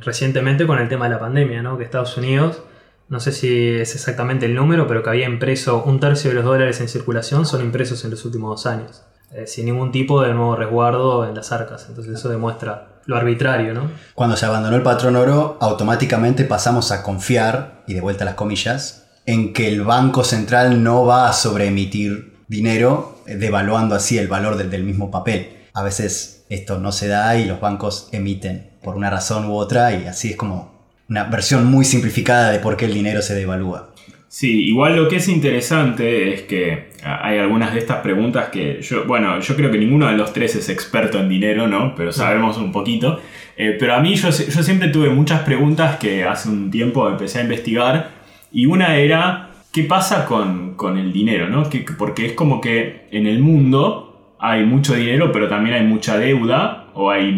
recientemente 0.00 0.66
con 0.66 0.78
el 0.78 0.88
tema 0.88 1.06
de 1.06 1.14
la 1.14 1.18
pandemia, 1.18 1.62
¿no? 1.62 1.78
que 1.78 1.84
Estados 1.84 2.16
Unidos, 2.18 2.62
no 3.08 3.20
sé 3.20 3.32
si 3.32 3.68
es 3.68 3.94
exactamente 3.94 4.46
el 4.46 4.54
número, 4.54 4.86
pero 4.86 5.02
que 5.02 5.10
había 5.10 5.26
impreso 5.26 5.82
un 5.82 5.98
tercio 5.98 6.30
de 6.30 6.36
los 6.36 6.44
dólares 6.44 6.80
en 6.80 6.88
circulación 6.88 7.46
son 7.46 7.62
impresos 7.62 8.04
en 8.04 8.10
los 8.10 8.24
últimos 8.24 8.50
dos 8.50 8.66
años, 8.66 9.02
eh, 9.34 9.46
sin 9.46 9.66
ningún 9.66 9.92
tipo 9.92 10.22
de 10.22 10.34
nuevo 10.34 10.56
resguardo 10.56 11.26
en 11.26 11.34
las 11.34 11.52
arcas. 11.52 11.86
Entonces 11.88 12.14
eso 12.14 12.28
demuestra 12.28 12.88
lo 13.06 13.16
arbitrario, 13.16 13.74
¿no? 13.74 13.90
Cuando 14.14 14.36
se 14.36 14.46
abandonó 14.46 14.76
el 14.76 14.82
patrón 14.82 15.16
oro, 15.16 15.58
automáticamente 15.60 16.44
pasamos 16.44 16.92
a 16.92 17.02
confiar, 17.02 17.82
y 17.86 17.94
de 17.94 18.00
vuelta 18.00 18.24
las 18.24 18.34
comillas, 18.34 19.08
en 19.26 19.52
que 19.52 19.68
el 19.68 19.82
Banco 19.82 20.24
Central 20.24 20.82
no 20.82 21.04
va 21.04 21.28
a 21.28 21.32
sobreemitir 21.32 22.44
dinero, 22.48 23.16
eh, 23.26 23.36
devaluando 23.36 23.94
así 23.94 24.18
el 24.18 24.28
valor 24.28 24.56
del, 24.56 24.70
del 24.70 24.84
mismo 24.84 25.10
papel. 25.10 25.56
A 25.74 25.82
veces 25.82 26.44
esto 26.48 26.78
no 26.78 26.92
se 26.92 27.08
da 27.08 27.36
y 27.36 27.46
los 27.46 27.60
bancos 27.60 28.08
emiten 28.12 28.72
por 28.82 28.96
una 28.96 29.10
razón 29.10 29.46
u 29.46 29.54
otra 29.54 29.92
y 29.94 30.06
así 30.06 30.30
es 30.30 30.36
como 30.36 30.72
una 31.08 31.24
versión 31.24 31.66
muy 31.66 31.84
simplificada 31.84 32.50
de 32.50 32.58
por 32.58 32.76
qué 32.76 32.86
el 32.86 32.94
dinero 32.94 33.22
se 33.22 33.34
devalúa. 33.34 33.91
Sí, 34.32 34.64
igual 34.64 34.96
lo 34.96 35.08
que 35.08 35.16
es 35.16 35.28
interesante 35.28 36.32
es 36.32 36.40
que 36.44 36.88
hay 37.04 37.36
algunas 37.36 37.74
de 37.74 37.80
estas 37.80 37.98
preguntas 37.98 38.48
que 38.48 38.80
yo, 38.80 39.04
bueno, 39.04 39.38
yo 39.40 39.54
creo 39.54 39.70
que 39.70 39.76
ninguno 39.76 40.06
de 40.06 40.16
los 40.16 40.32
tres 40.32 40.56
es 40.56 40.70
experto 40.70 41.20
en 41.20 41.28
dinero, 41.28 41.68
¿no? 41.68 41.94
Pero 41.94 42.12
sabemos 42.12 42.56
un 42.56 42.72
poquito. 42.72 43.20
Eh, 43.58 43.76
pero 43.78 43.94
a 43.94 44.00
mí 44.00 44.14
yo, 44.14 44.30
yo 44.30 44.62
siempre 44.62 44.88
tuve 44.88 45.10
muchas 45.10 45.42
preguntas 45.42 45.98
que 45.98 46.24
hace 46.24 46.48
un 46.48 46.70
tiempo 46.70 47.10
empecé 47.10 47.40
a 47.40 47.42
investigar 47.42 48.08
y 48.50 48.64
una 48.64 48.96
era, 48.96 49.50
¿qué 49.70 49.82
pasa 49.82 50.24
con, 50.24 50.76
con 50.76 50.96
el 50.96 51.12
dinero, 51.12 51.50
¿no? 51.50 51.68
Que, 51.68 51.84
porque 51.98 52.24
es 52.24 52.32
como 52.32 52.58
que 52.62 53.08
en 53.10 53.26
el 53.26 53.38
mundo 53.40 54.34
hay 54.38 54.64
mucho 54.64 54.94
dinero, 54.94 55.30
pero 55.30 55.46
también 55.46 55.76
hay 55.76 55.84
mucha 55.84 56.16
deuda, 56.16 56.86
o 56.94 57.10
hay, 57.10 57.28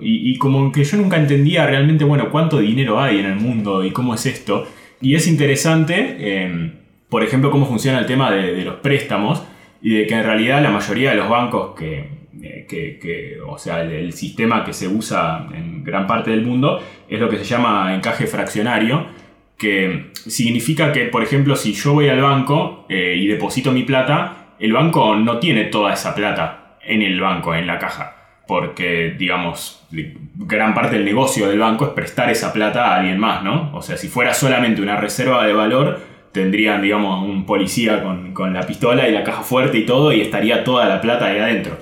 y, 0.00 0.32
y 0.32 0.36
como 0.36 0.72
que 0.72 0.82
yo 0.82 0.96
nunca 0.96 1.16
entendía 1.16 1.64
realmente, 1.64 2.04
bueno, 2.04 2.28
cuánto 2.32 2.58
dinero 2.58 3.00
hay 3.00 3.20
en 3.20 3.26
el 3.26 3.36
mundo 3.36 3.84
y 3.84 3.92
cómo 3.92 4.14
es 4.14 4.26
esto. 4.26 4.66
Y 5.00 5.14
es 5.14 5.26
interesante, 5.26 6.44
em, 6.44 6.72
por 7.08 7.24
ejemplo, 7.24 7.50
cómo 7.50 7.66
funciona 7.66 7.98
el 7.98 8.06
tema 8.06 8.30
de, 8.30 8.64
los 8.64 8.76
préstamos 8.76 9.42
y 9.82 9.94
de 9.94 10.06
que 10.06 10.14
en 10.14 10.24
realidad 10.24 10.62
la 10.62 10.70
mayoría 10.70 11.10
de 11.10 11.16
los 11.16 11.28
bancos 11.28 11.74
que, 11.74 12.20
eh, 12.42 13.38
o 13.46 13.58
sea, 13.58 13.82
el, 13.82 14.12
sistema 14.12 14.64
que 14.64 14.72
se 14.72 14.86
usa 14.88 15.48
en 15.54 15.82
gran 15.82 16.06
parte 16.06 16.30
del 16.30 16.42
mundo 16.42 16.82
es 17.08 17.18
lo 17.18 17.28
que 17.28 17.38
se 17.38 17.44
llama 17.44 17.94
encaje 17.94 18.26
fraccionario, 18.26 19.06
que 19.56 20.10
significa 20.14 20.92
que, 20.92 21.06
por 21.06 21.22
ejemplo, 21.22 21.56
si 21.56 21.72
yo 21.72 21.94
voy 21.94 22.08
al 22.08 22.20
banco 22.20 22.86
eh, 22.88 23.16
y 23.16 23.26
deposito 23.26 23.72
mi 23.72 23.82
plata, 23.82 24.54
el 24.58 24.72
banco 24.72 25.16
no 25.16 25.38
tiene 25.38 25.64
toda 25.64 25.94
esa 25.94 26.14
plata 26.14 26.78
en 26.82 27.02
el 27.02 27.20
banco, 27.20 27.54
en 27.54 27.66
la 27.66 27.78
caja 27.78 28.19
porque, 28.50 29.14
digamos, 29.16 29.80
gran 30.34 30.74
parte 30.74 30.96
del 30.96 31.04
negocio 31.04 31.48
del 31.48 31.60
banco 31.60 31.84
es 31.84 31.92
prestar 31.92 32.30
esa 32.30 32.52
plata 32.52 32.88
a 32.88 32.96
alguien 32.96 33.16
más, 33.16 33.44
¿no? 33.44 33.70
O 33.72 33.80
sea, 33.80 33.96
si 33.96 34.08
fuera 34.08 34.34
solamente 34.34 34.82
una 34.82 34.96
reserva 34.96 35.46
de 35.46 35.52
valor, 35.52 36.00
tendrían, 36.32 36.82
digamos, 36.82 37.24
un 37.28 37.46
policía 37.46 38.02
con, 38.02 38.52
la 38.52 38.66
pistola 38.66 39.08
y 39.08 39.12
la 39.12 39.22
caja 39.22 39.42
fuerte 39.42 39.78
y 39.78 39.86
todo, 39.86 40.12
y 40.12 40.20
estaría 40.20 40.64
toda 40.64 40.86
la 40.86 41.00
plata 41.00 41.26
ahí 41.26 41.38
adentro. 41.38 41.78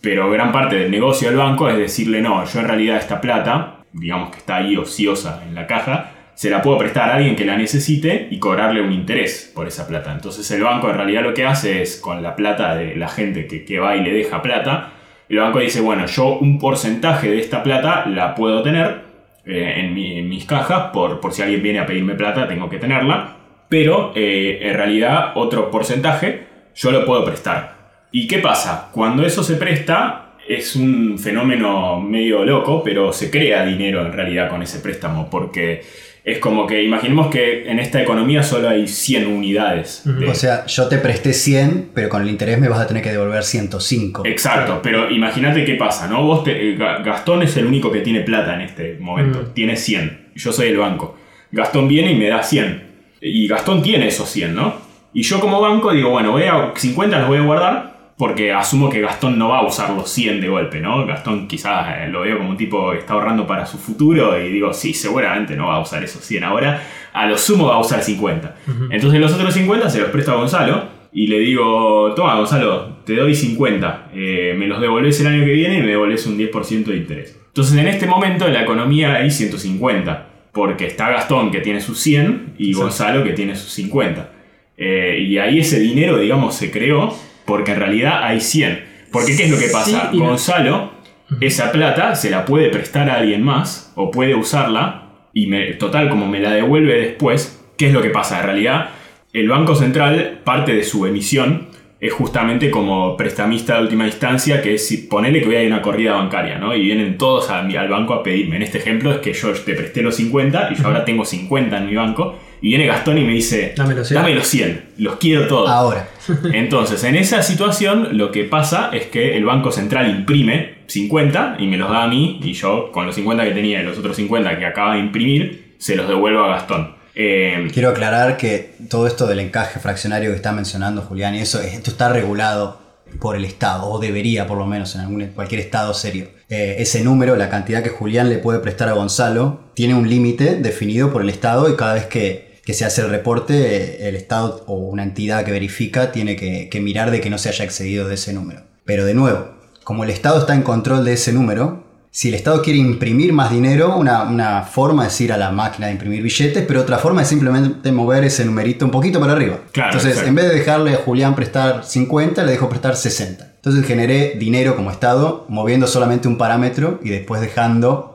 Pero 0.00 0.28
gran 0.32 0.50
parte 0.50 0.74
del 0.74 0.90
negocio 0.90 1.28
del 1.28 1.36
banco 1.36 1.68
es 1.68 1.78
decirle, 1.78 2.20
no, 2.20 2.44
yo 2.44 2.58
en 2.58 2.66
realidad 2.66 2.96
esta 2.96 3.20
plata, 3.20 3.76
digamos 3.92 4.30
que 4.30 4.38
está 4.38 4.56
ahí 4.56 4.76
ociosa 4.76 5.44
en 5.46 5.54
la 5.54 5.68
caja, 5.68 6.10
se 6.34 6.50
la 6.50 6.60
puedo 6.60 6.76
prestar 6.76 7.10
a 7.10 7.14
alguien 7.18 7.36
que 7.36 7.44
la 7.44 7.56
necesite 7.56 8.26
y 8.32 8.40
cobrarle 8.40 8.82
un 8.82 8.90
interés 8.90 9.52
por 9.54 9.68
esa 9.68 9.86
plata. 9.86 10.12
Entonces 10.12 10.50
el 10.50 10.64
banco 10.64 10.90
en 10.90 10.96
realidad 10.96 11.22
lo 11.22 11.34
que 11.34 11.46
hace 11.46 11.82
es, 11.82 11.98
con 11.98 12.20
la 12.20 12.34
plata 12.34 12.74
de 12.74 12.96
la 12.96 13.08
gente 13.08 13.46
que, 13.46 13.64
que 13.64 13.78
va 13.78 13.94
y 13.94 14.02
le 14.02 14.12
deja 14.12 14.42
plata, 14.42 14.94
el 15.30 15.38
banco 15.38 15.60
dice, 15.60 15.80
bueno, 15.80 16.06
yo 16.06 16.38
un 16.38 16.58
porcentaje 16.58 17.30
de 17.30 17.38
esta 17.38 17.62
plata 17.62 18.04
la 18.06 18.34
puedo 18.34 18.62
tener 18.62 19.02
eh, 19.46 19.74
en, 19.76 19.94
mis 20.28 20.44
cajas, 20.44 20.90
por, 20.92 21.20
por 21.20 21.32
si 21.32 21.42
alguien 21.42 21.62
viene 21.62 21.78
a 21.78 21.86
pedirme 21.86 22.14
plata, 22.14 22.48
tengo 22.48 22.68
que 22.68 22.78
tenerla, 22.78 23.36
pero 23.68 24.12
eh, 24.16 24.58
en 24.60 24.74
realidad 24.74 25.32
otro 25.36 25.70
porcentaje 25.70 26.46
yo 26.74 26.90
lo 26.90 27.04
puedo 27.04 27.24
prestar. 27.24 27.76
¿Y 28.10 28.26
qué 28.26 28.38
pasa? 28.38 28.88
Cuando 28.92 29.24
eso 29.24 29.44
se 29.44 29.54
presta, 29.54 30.32
es 30.48 30.74
un 30.74 31.16
fenómeno 31.16 32.00
medio 32.00 32.44
loco, 32.44 32.82
pero 32.82 33.12
se 33.12 33.30
crea 33.30 33.64
dinero 33.64 34.04
en 34.04 34.12
realidad 34.12 34.50
con 34.50 34.62
ese 34.62 34.80
préstamo, 34.80 35.30
porque 35.30 35.82
es 36.24 36.38
como 36.38 36.66
que 36.66 36.82
imaginemos 36.82 37.28
que 37.28 37.70
en 37.70 37.78
esta 37.78 38.02
economía 38.02 38.42
solo 38.42 38.68
hay 38.68 38.86
100 38.86 39.26
unidades. 39.26 40.04
O 40.28 40.34
sea, 40.34 40.66
yo 40.66 40.88
te 40.88 40.98
presté 40.98 41.32
100, 41.32 41.90
pero 41.94 42.08
con 42.08 42.22
el 42.22 42.28
interés 42.28 42.58
me 42.58 42.68
vas 42.68 42.80
a 42.80 42.86
tener 42.86 43.02
que 43.02 43.10
devolver 43.10 43.42
105. 43.42 44.22
Exacto, 44.26 44.80
pero 44.82 45.10
imagínate 45.10 45.64
qué 45.64 45.74
pasa, 45.74 46.08
¿no? 46.08 46.22
Vos 46.22 46.44
te... 46.44 46.72
Eh, 46.72 46.76
Gastón 46.76 47.42
es 47.42 47.56
el 47.56 47.66
único 47.66 47.90
que 47.90 48.00
tiene 48.00 48.20
plata 48.20 48.54
en 48.54 48.60
este 48.62 48.98
momento, 49.00 49.46
tiene 49.54 49.76
100, 49.76 50.32
yo 50.34 50.52
soy 50.52 50.68
el 50.68 50.76
banco. 50.76 51.16
Gastón 51.52 51.88
viene 51.88 52.12
y 52.12 52.16
me 52.16 52.28
da 52.28 52.42
100. 52.42 52.90
Y 53.22 53.48
Gastón 53.48 53.82
tiene 53.82 54.08
esos 54.08 54.28
100, 54.28 54.54
¿no? 54.54 54.74
Y 55.12 55.22
yo 55.22 55.40
como 55.40 55.60
banco 55.60 55.92
digo, 55.92 56.10
bueno, 56.10 56.32
voy 56.32 56.44
a 56.44 56.72
50 56.74 57.18
los 57.18 57.28
voy 57.28 57.38
a 57.38 57.42
guardar 57.42 57.89
porque 58.20 58.52
asumo 58.52 58.90
que 58.90 59.00
Gastón 59.00 59.38
no 59.38 59.48
va 59.48 59.60
a 59.60 59.66
usar 59.66 59.94
los 59.94 60.10
100 60.10 60.42
de 60.42 60.48
golpe, 60.48 60.78
¿no? 60.78 61.06
Gastón 61.06 61.48
quizás 61.48 61.86
eh, 62.00 62.08
lo 62.10 62.20
veo 62.20 62.36
como 62.36 62.50
un 62.50 62.56
tipo 62.58 62.90
que 62.90 62.98
está 62.98 63.14
ahorrando 63.14 63.46
para 63.46 63.64
su 63.64 63.78
futuro 63.78 64.38
y 64.38 64.52
digo, 64.52 64.74
sí, 64.74 64.92
seguramente 64.92 65.56
no 65.56 65.68
va 65.68 65.76
a 65.76 65.80
usar 65.80 66.04
esos 66.04 66.22
100 66.22 66.44
ahora, 66.44 66.82
a 67.14 67.26
lo 67.26 67.38
sumo 67.38 67.68
va 67.68 67.76
a 67.76 67.80
usar 67.80 68.02
50. 68.02 68.56
Entonces 68.90 69.18
los 69.18 69.32
otros 69.32 69.54
50 69.54 69.88
se 69.88 70.00
los 70.00 70.10
presto 70.10 70.32
a 70.32 70.34
Gonzalo 70.34 70.84
y 71.14 71.28
le 71.28 71.38
digo, 71.38 72.12
toma 72.14 72.36
Gonzalo, 72.36 72.98
te 73.06 73.16
doy 73.16 73.34
50, 73.34 74.10
eh, 74.12 74.54
me 74.54 74.66
los 74.66 74.82
devolves 74.82 75.18
el 75.22 75.26
año 75.26 75.42
que 75.42 75.52
viene 75.52 75.78
y 75.78 75.80
me 75.80 75.88
devolves 75.88 76.26
un 76.26 76.36
10% 76.36 76.84
de 76.84 76.96
interés. 76.96 77.40
Entonces 77.46 77.78
en 77.78 77.88
este 77.88 78.06
momento 78.06 78.46
en 78.46 78.52
la 78.52 78.64
economía 78.64 79.14
hay 79.14 79.30
150, 79.30 80.28
porque 80.52 80.84
está 80.84 81.08
Gastón 81.08 81.50
que 81.50 81.60
tiene 81.60 81.80
sus 81.80 81.98
100 82.00 82.56
y 82.58 82.74
Gonzalo 82.74 83.24
que 83.24 83.32
tiene 83.32 83.56
sus 83.56 83.72
50. 83.72 84.30
Eh, 84.76 85.24
y 85.26 85.38
ahí 85.38 85.60
ese 85.60 85.80
dinero, 85.80 86.18
digamos, 86.18 86.54
se 86.54 86.70
creó 86.70 87.14
porque 87.50 87.72
en 87.72 87.80
realidad 87.80 88.22
hay 88.22 88.40
100. 88.40 88.84
Porque 89.10 89.36
¿qué 89.36 89.46
es 89.46 89.50
lo 89.50 89.58
que 89.58 89.66
pasa? 89.66 90.12
Gonzalo, 90.14 90.92
esa 91.40 91.72
plata 91.72 92.14
se 92.14 92.30
la 92.30 92.44
puede 92.44 92.68
prestar 92.68 93.10
a 93.10 93.16
alguien 93.16 93.42
más 93.42 93.92
o 93.96 94.12
puede 94.12 94.36
usarla 94.36 95.08
y 95.32 95.48
me, 95.48 95.72
total, 95.72 96.08
como 96.08 96.28
me 96.28 96.38
la 96.38 96.52
devuelve 96.52 96.94
después, 96.94 97.60
¿qué 97.76 97.88
es 97.88 97.92
lo 97.92 98.02
que 98.02 98.10
pasa? 98.10 98.38
En 98.38 98.46
realidad, 98.46 98.90
el 99.32 99.48
Banco 99.48 99.74
Central, 99.74 100.42
parte 100.44 100.72
de 100.72 100.84
su 100.84 101.06
emisión, 101.06 101.66
es 101.98 102.12
justamente 102.12 102.70
como 102.70 103.16
prestamista 103.16 103.78
de 103.78 103.82
última 103.82 104.06
instancia, 104.06 104.62
que 104.62 104.74
es 104.74 105.06
ponerle 105.10 105.40
que 105.40 105.46
voy 105.46 105.56
a 105.56 105.62
ir 105.64 105.72
a 105.72 105.74
una 105.74 105.82
corrida 105.82 106.12
bancaria, 106.12 106.56
¿no? 106.56 106.72
Y 106.76 106.82
vienen 106.82 107.18
todos 107.18 107.50
al 107.50 107.88
banco 107.88 108.14
a 108.14 108.22
pedirme. 108.22 108.54
En 108.56 108.62
este 108.62 108.78
ejemplo 108.78 109.10
es 109.10 109.18
que 109.18 109.32
yo 109.32 109.52
te 109.54 109.74
presté 109.74 110.02
los 110.02 110.14
50 110.14 110.68
y 110.70 110.76
yo 110.76 110.86
ahora 110.86 111.04
tengo 111.04 111.24
50 111.24 111.76
en 111.78 111.86
mi 111.86 111.96
banco 111.96 112.38
y 112.62 112.68
viene 112.68 112.86
Gastón 112.86 113.18
y 113.18 113.24
me 113.24 113.32
dice, 113.32 113.74
dame 113.76 113.94
los 113.94 114.46
100, 114.46 114.90
los 114.98 115.16
quiero 115.16 115.46
todos. 115.46 115.70
Ahora. 115.70 116.08
Entonces, 116.52 117.02
en 117.04 117.16
esa 117.16 117.42
situación 117.42 118.18
lo 118.18 118.30
que 118.30 118.44
pasa 118.44 118.90
es 118.92 119.06
que 119.06 119.36
el 119.36 119.44
Banco 119.44 119.72
Central 119.72 120.10
imprime 120.10 120.80
50 120.86 121.56
y 121.58 121.66
me 121.66 121.76
los 121.76 121.88
da 121.88 122.04
a 122.04 122.08
mí 122.08 122.40
y 122.42 122.52
yo 122.52 122.92
con 122.92 123.06
los 123.06 123.14
50 123.14 123.44
que 123.44 123.52
tenía 123.52 123.80
y 123.80 123.84
los 123.84 123.96
otros 123.98 124.16
50 124.16 124.58
que 124.58 124.66
acaba 124.66 124.94
de 124.94 125.00
imprimir, 125.00 125.74
se 125.78 125.96
los 125.96 126.06
devuelvo 126.06 126.44
a 126.44 126.48
Gastón. 126.48 126.94
Eh, 127.14 127.68
quiero 127.72 127.88
aclarar 127.90 128.36
que 128.36 128.74
todo 128.88 129.06
esto 129.06 129.26
del 129.26 129.40
encaje 129.40 129.80
fraccionario 129.80 130.30
que 130.30 130.36
está 130.36 130.52
mencionando 130.52 131.02
Julián 131.02 131.34
y 131.34 131.40
eso, 131.40 131.60
esto 131.60 131.90
está 131.90 132.12
regulado 132.12 132.78
por 133.18 133.36
el 133.36 133.44
Estado, 133.44 133.88
o 133.88 133.98
debería 133.98 134.46
por 134.46 134.58
lo 134.58 134.66
menos 134.66 134.94
en 134.94 135.00
algún, 135.00 135.26
cualquier 135.28 135.60
Estado 135.60 135.92
serio. 135.94 136.28
Eh, 136.48 136.76
ese 136.78 137.02
número, 137.02 137.36
la 137.36 137.48
cantidad 137.48 137.82
que 137.82 137.90
Julián 137.90 138.28
le 138.28 138.38
puede 138.38 138.60
prestar 138.60 138.88
a 138.88 138.92
Gonzalo, 138.92 139.60
tiene 139.74 139.94
un 139.94 140.08
límite 140.08 140.56
definido 140.56 141.12
por 141.12 141.22
el 141.22 141.30
Estado 141.30 141.68
y 141.72 141.76
cada 141.76 141.94
vez 141.94 142.06
que 142.06 142.49
que 142.70 142.74
se 142.74 142.84
hace 142.84 143.00
el 143.00 143.10
reporte, 143.10 144.08
el 144.08 144.14
Estado 144.14 144.62
o 144.68 144.74
una 144.74 145.02
entidad 145.02 145.44
que 145.44 145.50
verifica 145.50 146.12
tiene 146.12 146.36
que, 146.36 146.80
mirar 146.80 147.10
de 147.10 147.20
que 147.20 147.28
no 147.28 147.36
se 147.36 147.48
haya 147.48 147.64
excedido 147.64 148.06
de 148.06 148.14
ese 148.14 148.32
número. 148.32 148.60
Pero 148.84 149.04
de 149.04 149.12
nuevo, 149.12 149.48
como 149.82 150.04
el 150.04 150.10
Estado 150.10 150.38
está 150.38 150.54
en 150.54 150.62
control 150.62 151.04
de 151.04 151.14
ese 151.14 151.32
número, 151.32 151.84
Si 152.12 152.28
el 152.28 152.34
Estado 152.34 152.62
quiere 152.62 152.78
imprimir 152.78 153.32
más 153.32 153.50
dinero, 153.50 153.96
una, 153.96 154.22
una 154.22 154.62
forma 154.62 155.06
es 155.06 155.20
ir 155.20 155.32
a 155.32 155.36
la 155.36 155.50
máquina 155.50 155.86
de 155.86 155.92
imprimir 155.94 156.22
billetes, 156.22 156.64
pero 156.66 156.80
otra 156.82 156.98
forma 156.98 157.22
es 157.22 157.28
simplemente 157.28 157.90
mover 157.90 158.24
ese 158.24 158.44
numerito 158.44 158.84
un 158.84 158.90
poquito 158.92 159.18
para 159.18 159.32
arriba. 159.32 159.58
Claro, 159.72 159.90
Entonces, 159.90 160.10
exacto. 160.10 160.28
en 160.28 160.34
vez 160.36 160.48
de 160.48 160.54
dejarle 160.54 160.94
a 160.94 160.98
Julián 160.98 161.34
prestar 161.34 161.84
50, 161.84 162.44
le 162.44 162.52
dejo 162.52 162.68
prestar 162.68 162.94
60. 162.94 163.52
Entonces 163.56 163.84
generé 163.84 164.36
dinero 164.38 164.76
como 164.76 164.92
Estado, 164.92 165.44
moviendo 165.48 165.88
solamente 165.88 166.28
un 166.28 166.36
parámetro 166.36 167.00
y 167.02 167.10
después 167.10 167.40
dejando 167.40 168.09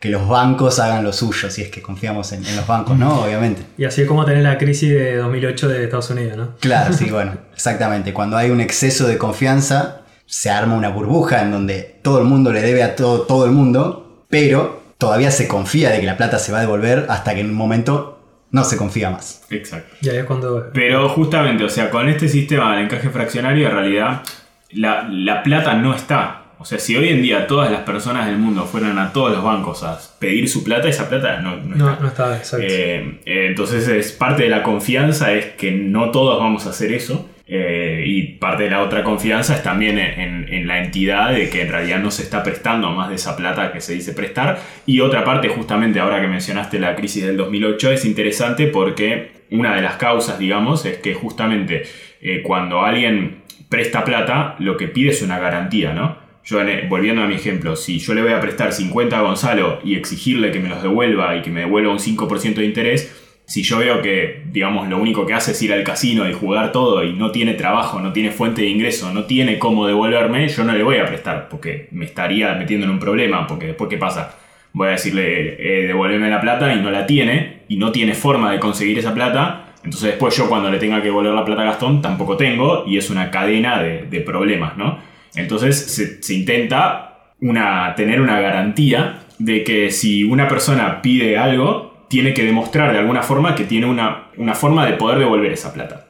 que 0.00 0.10
los 0.10 0.28
bancos 0.28 0.78
hagan 0.78 1.02
lo 1.02 1.12
suyo, 1.12 1.50
si 1.50 1.62
es 1.62 1.70
que 1.70 1.82
confiamos 1.82 2.32
en, 2.32 2.46
en 2.46 2.56
los 2.56 2.66
bancos, 2.66 2.96
¿no? 2.96 3.22
Obviamente. 3.22 3.62
Y 3.76 3.84
así 3.84 4.02
es 4.02 4.08
como 4.08 4.24
tenés 4.24 4.44
la 4.44 4.56
crisis 4.56 4.90
de 4.90 5.16
2008 5.16 5.68
de 5.68 5.84
Estados 5.84 6.10
Unidos, 6.10 6.36
¿no? 6.36 6.54
Claro, 6.60 6.92
sí, 6.92 7.06
bueno, 7.10 7.36
exactamente. 7.52 8.12
Cuando 8.12 8.36
hay 8.36 8.50
un 8.50 8.60
exceso 8.60 9.08
de 9.08 9.18
confianza, 9.18 10.02
se 10.26 10.50
arma 10.50 10.74
una 10.74 10.90
burbuja 10.90 11.42
en 11.42 11.50
donde 11.50 11.98
todo 12.02 12.20
el 12.20 12.24
mundo 12.26 12.52
le 12.52 12.62
debe 12.62 12.82
a 12.82 12.94
todo, 12.94 13.22
todo 13.22 13.44
el 13.44 13.50
mundo, 13.50 14.24
pero 14.28 14.82
todavía 14.98 15.30
se 15.30 15.48
confía 15.48 15.90
de 15.90 16.00
que 16.00 16.06
la 16.06 16.16
plata 16.16 16.38
se 16.38 16.52
va 16.52 16.58
a 16.58 16.60
devolver 16.60 17.06
hasta 17.08 17.34
que 17.34 17.40
en 17.40 17.50
un 17.50 17.54
momento 17.54 18.20
no 18.50 18.64
se 18.64 18.76
confía 18.76 19.10
más. 19.10 19.42
Exacto. 19.50 19.96
Y 20.00 20.08
ahí 20.10 20.18
es 20.18 20.24
cuando. 20.24 20.70
Pero 20.72 21.08
justamente, 21.08 21.64
o 21.64 21.68
sea, 21.68 21.90
con 21.90 22.08
este 22.08 22.28
sistema 22.28 22.76
del 22.76 22.84
encaje 22.84 23.10
fraccionario, 23.10 23.68
en 23.68 23.74
realidad 23.74 24.22
la, 24.70 25.08
la 25.10 25.42
plata 25.42 25.74
no 25.74 25.94
está. 25.94 26.37
O 26.60 26.64
sea, 26.64 26.78
si 26.78 26.96
hoy 26.96 27.08
en 27.10 27.22
día 27.22 27.46
todas 27.46 27.70
las 27.70 27.82
personas 27.82 28.26
del 28.26 28.36
mundo 28.38 28.64
fueran 28.64 28.98
a 28.98 29.12
todos 29.12 29.30
los 29.32 29.44
bancos 29.44 29.82
a 29.84 29.98
pedir 30.18 30.48
su 30.48 30.64
plata, 30.64 30.88
esa 30.88 31.08
plata 31.08 31.40
no, 31.40 31.56
no 31.56 31.76
No, 31.76 31.90
está. 31.90 32.02
no 32.02 32.08
está, 32.08 32.36
exacto. 32.36 32.66
Eh, 32.68 33.20
eh, 33.26 33.46
entonces 33.48 33.86
es 33.88 34.12
parte 34.12 34.42
de 34.44 34.48
la 34.48 34.62
confianza 34.64 35.32
es 35.32 35.46
que 35.56 35.70
no 35.70 36.10
todos 36.10 36.38
vamos 36.40 36.66
a 36.66 36.70
hacer 36.70 36.92
eso. 36.92 37.30
eh, 37.50 38.04
y 38.06 38.34
parte 38.34 38.64
de 38.64 38.70
la 38.70 38.82
otra 38.82 39.02
confianza 39.02 39.54
es 39.54 39.62
también 39.62 39.98
en, 39.98 40.20
en- 40.20 40.52
en 40.52 40.66
la 40.66 40.82
entidad 40.84 41.32
de 41.32 41.48
que 41.48 41.62
en 41.62 41.70
realidad 41.70 41.98
no 41.98 42.10
se 42.10 42.22
está 42.22 42.42
prestando 42.42 42.90
más 42.90 43.08
de 43.08 43.14
esa 43.14 43.36
plata 43.38 43.72
que 43.72 43.80
se 43.80 43.94
dice 43.94 44.12
prestar. 44.12 44.58
Y 44.84 45.00
otra 45.00 45.24
parte, 45.24 45.48
justamente 45.48 45.98
ahora 45.98 46.20
que 46.20 46.26
mencionaste 46.26 46.78
la 46.78 46.94
crisis 46.94 47.24
del 47.24 47.38
2008, 47.38 47.92
es 47.92 48.04
interesante 48.04 48.66
porque 48.66 49.30
una 49.50 49.74
de 49.76 49.80
las 49.80 49.96
causas, 49.96 50.38
digamos, 50.38 50.84
es 50.84 50.98
que 50.98 51.14
justamente 51.14 51.84
eh, 52.20 52.42
cuando 52.42 52.84
alguien 52.84 53.38
presta 53.70 54.04
plata, 54.04 54.56
lo 54.58 54.76
que 54.76 54.88
pide 54.88 55.08
es 55.12 55.22
una 55.22 55.38
garantía, 55.38 55.94
¿no? 55.94 56.17
Yo, 56.48 56.62
en- 56.62 56.88
volviendo 56.88 57.20
a 57.22 57.26
mi 57.26 57.34
ejemplo, 57.34 57.76
si 57.76 57.98
yo 57.98 58.14
le 58.14 58.22
voy 58.22 58.32
a 58.32 58.40
prestar 58.40 58.72
50 58.72 59.18
a 59.18 59.20
Gonzalo 59.20 59.80
y 59.84 59.96
exigirle 59.96 60.50
que 60.50 60.60
me 60.60 60.70
los 60.70 60.82
devuelva 60.82 61.36
y 61.36 61.42
que 61.42 61.50
me 61.50 61.60
devuelva 61.60 61.92
un 61.92 61.98
5% 61.98 62.62
de 62.62 62.66
interés, 62.66 63.14
si 63.44 63.62
yo 63.62 63.76
veo 63.78 64.00
que, 64.00 64.44
digamos, 64.50 64.88
lo 64.88 64.96
único 64.96 65.26
que 65.26 65.34
hace 65.34 65.50
es 65.52 65.60
ir 65.62 65.74
al 65.74 65.82
casino 65.84 66.26
y 66.26 66.32
jugar 66.32 66.72
todo 66.72 67.04
y 67.04 67.12
no 67.12 67.32
tiene 67.32 67.52
trabajo, 67.52 68.00
no 68.00 68.14
tiene 68.14 68.30
fuente 68.30 68.62
de 68.62 68.68
ingreso, 68.68 69.12
no 69.12 69.24
tiene 69.24 69.58
cómo 69.58 69.86
devolverme, 69.86 70.48
yo 70.48 70.64
no 70.64 70.72
le 70.72 70.82
voy 70.82 70.96
a 70.96 71.04
prestar 71.04 71.48
porque 71.50 71.88
me 71.90 72.06
estaría 72.06 72.54
metiendo 72.54 72.86
en 72.86 72.92
un 72.92 72.98
problema, 72.98 73.46
porque 73.46 73.66
después, 73.66 73.90
¿qué 73.90 73.98
pasa? 73.98 74.38
Voy 74.72 74.88
a 74.88 74.92
decirle, 74.92 75.56
eh, 75.58 75.86
devuélveme 75.86 76.30
la 76.30 76.40
plata 76.40 76.74
y 76.74 76.80
no 76.80 76.90
la 76.90 77.04
tiene, 77.06 77.60
y 77.68 77.76
no 77.76 77.92
tiene 77.92 78.14
forma 78.14 78.50
de 78.52 78.58
conseguir 78.58 78.98
esa 78.98 79.12
plata, 79.12 79.74
entonces 79.84 80.10
después 80.12 80.34
yo 80.34 80.48
cuando 80.48 80.70
le 80.70 80.78
tenga 80.78 80.98
que 81.02 81.08
devolver 81.08 81.34
la 81.34 81.44
plata 81.44 81.60
a 81.60 81.66
Gastón 81.66 82.00
tampoco 82.00 82.38
tengo, 82.38 82.84
y 82.86 82.96
es 82.96 83.10
una 83.10 83.30
cadena 83.30 83.82
de, 83.82 84.04
de 84.06 84.20
problemas, 84.20 84.78
¿no? 84.78 84.98
Entonces 85.34 85.76
se, 85.78 86.22
se 86.22 86.34
intenta 86.34 87.32
una, 87.40 87.94
tener 87.94 88.20
una 88.20 88.40
garantía 88.40 89.20
de 89.38 89.64
que 89.64 89.90
si 89.90 90.24
una 90.24 90.48
persona 90.48 91.00
pide 91.02 91.38
algo, 91.38 92.06
tiene 92.08 92.34
que 92.34 92.44
demostrar 92.44 92.92
de 92.92 92.98
alguna 92.98 93.22
forma 93.22 93.54
que 93.54 93.64
tiene 93.64 93.86
una, 93.86 94.28
una 94.36 94.54
forma 94.54 94.86
de 94.86 94.94
poder 94.94 95.18
devolver 95.18 95.52
esa 95.52 95.72
plata. 95.72 96.06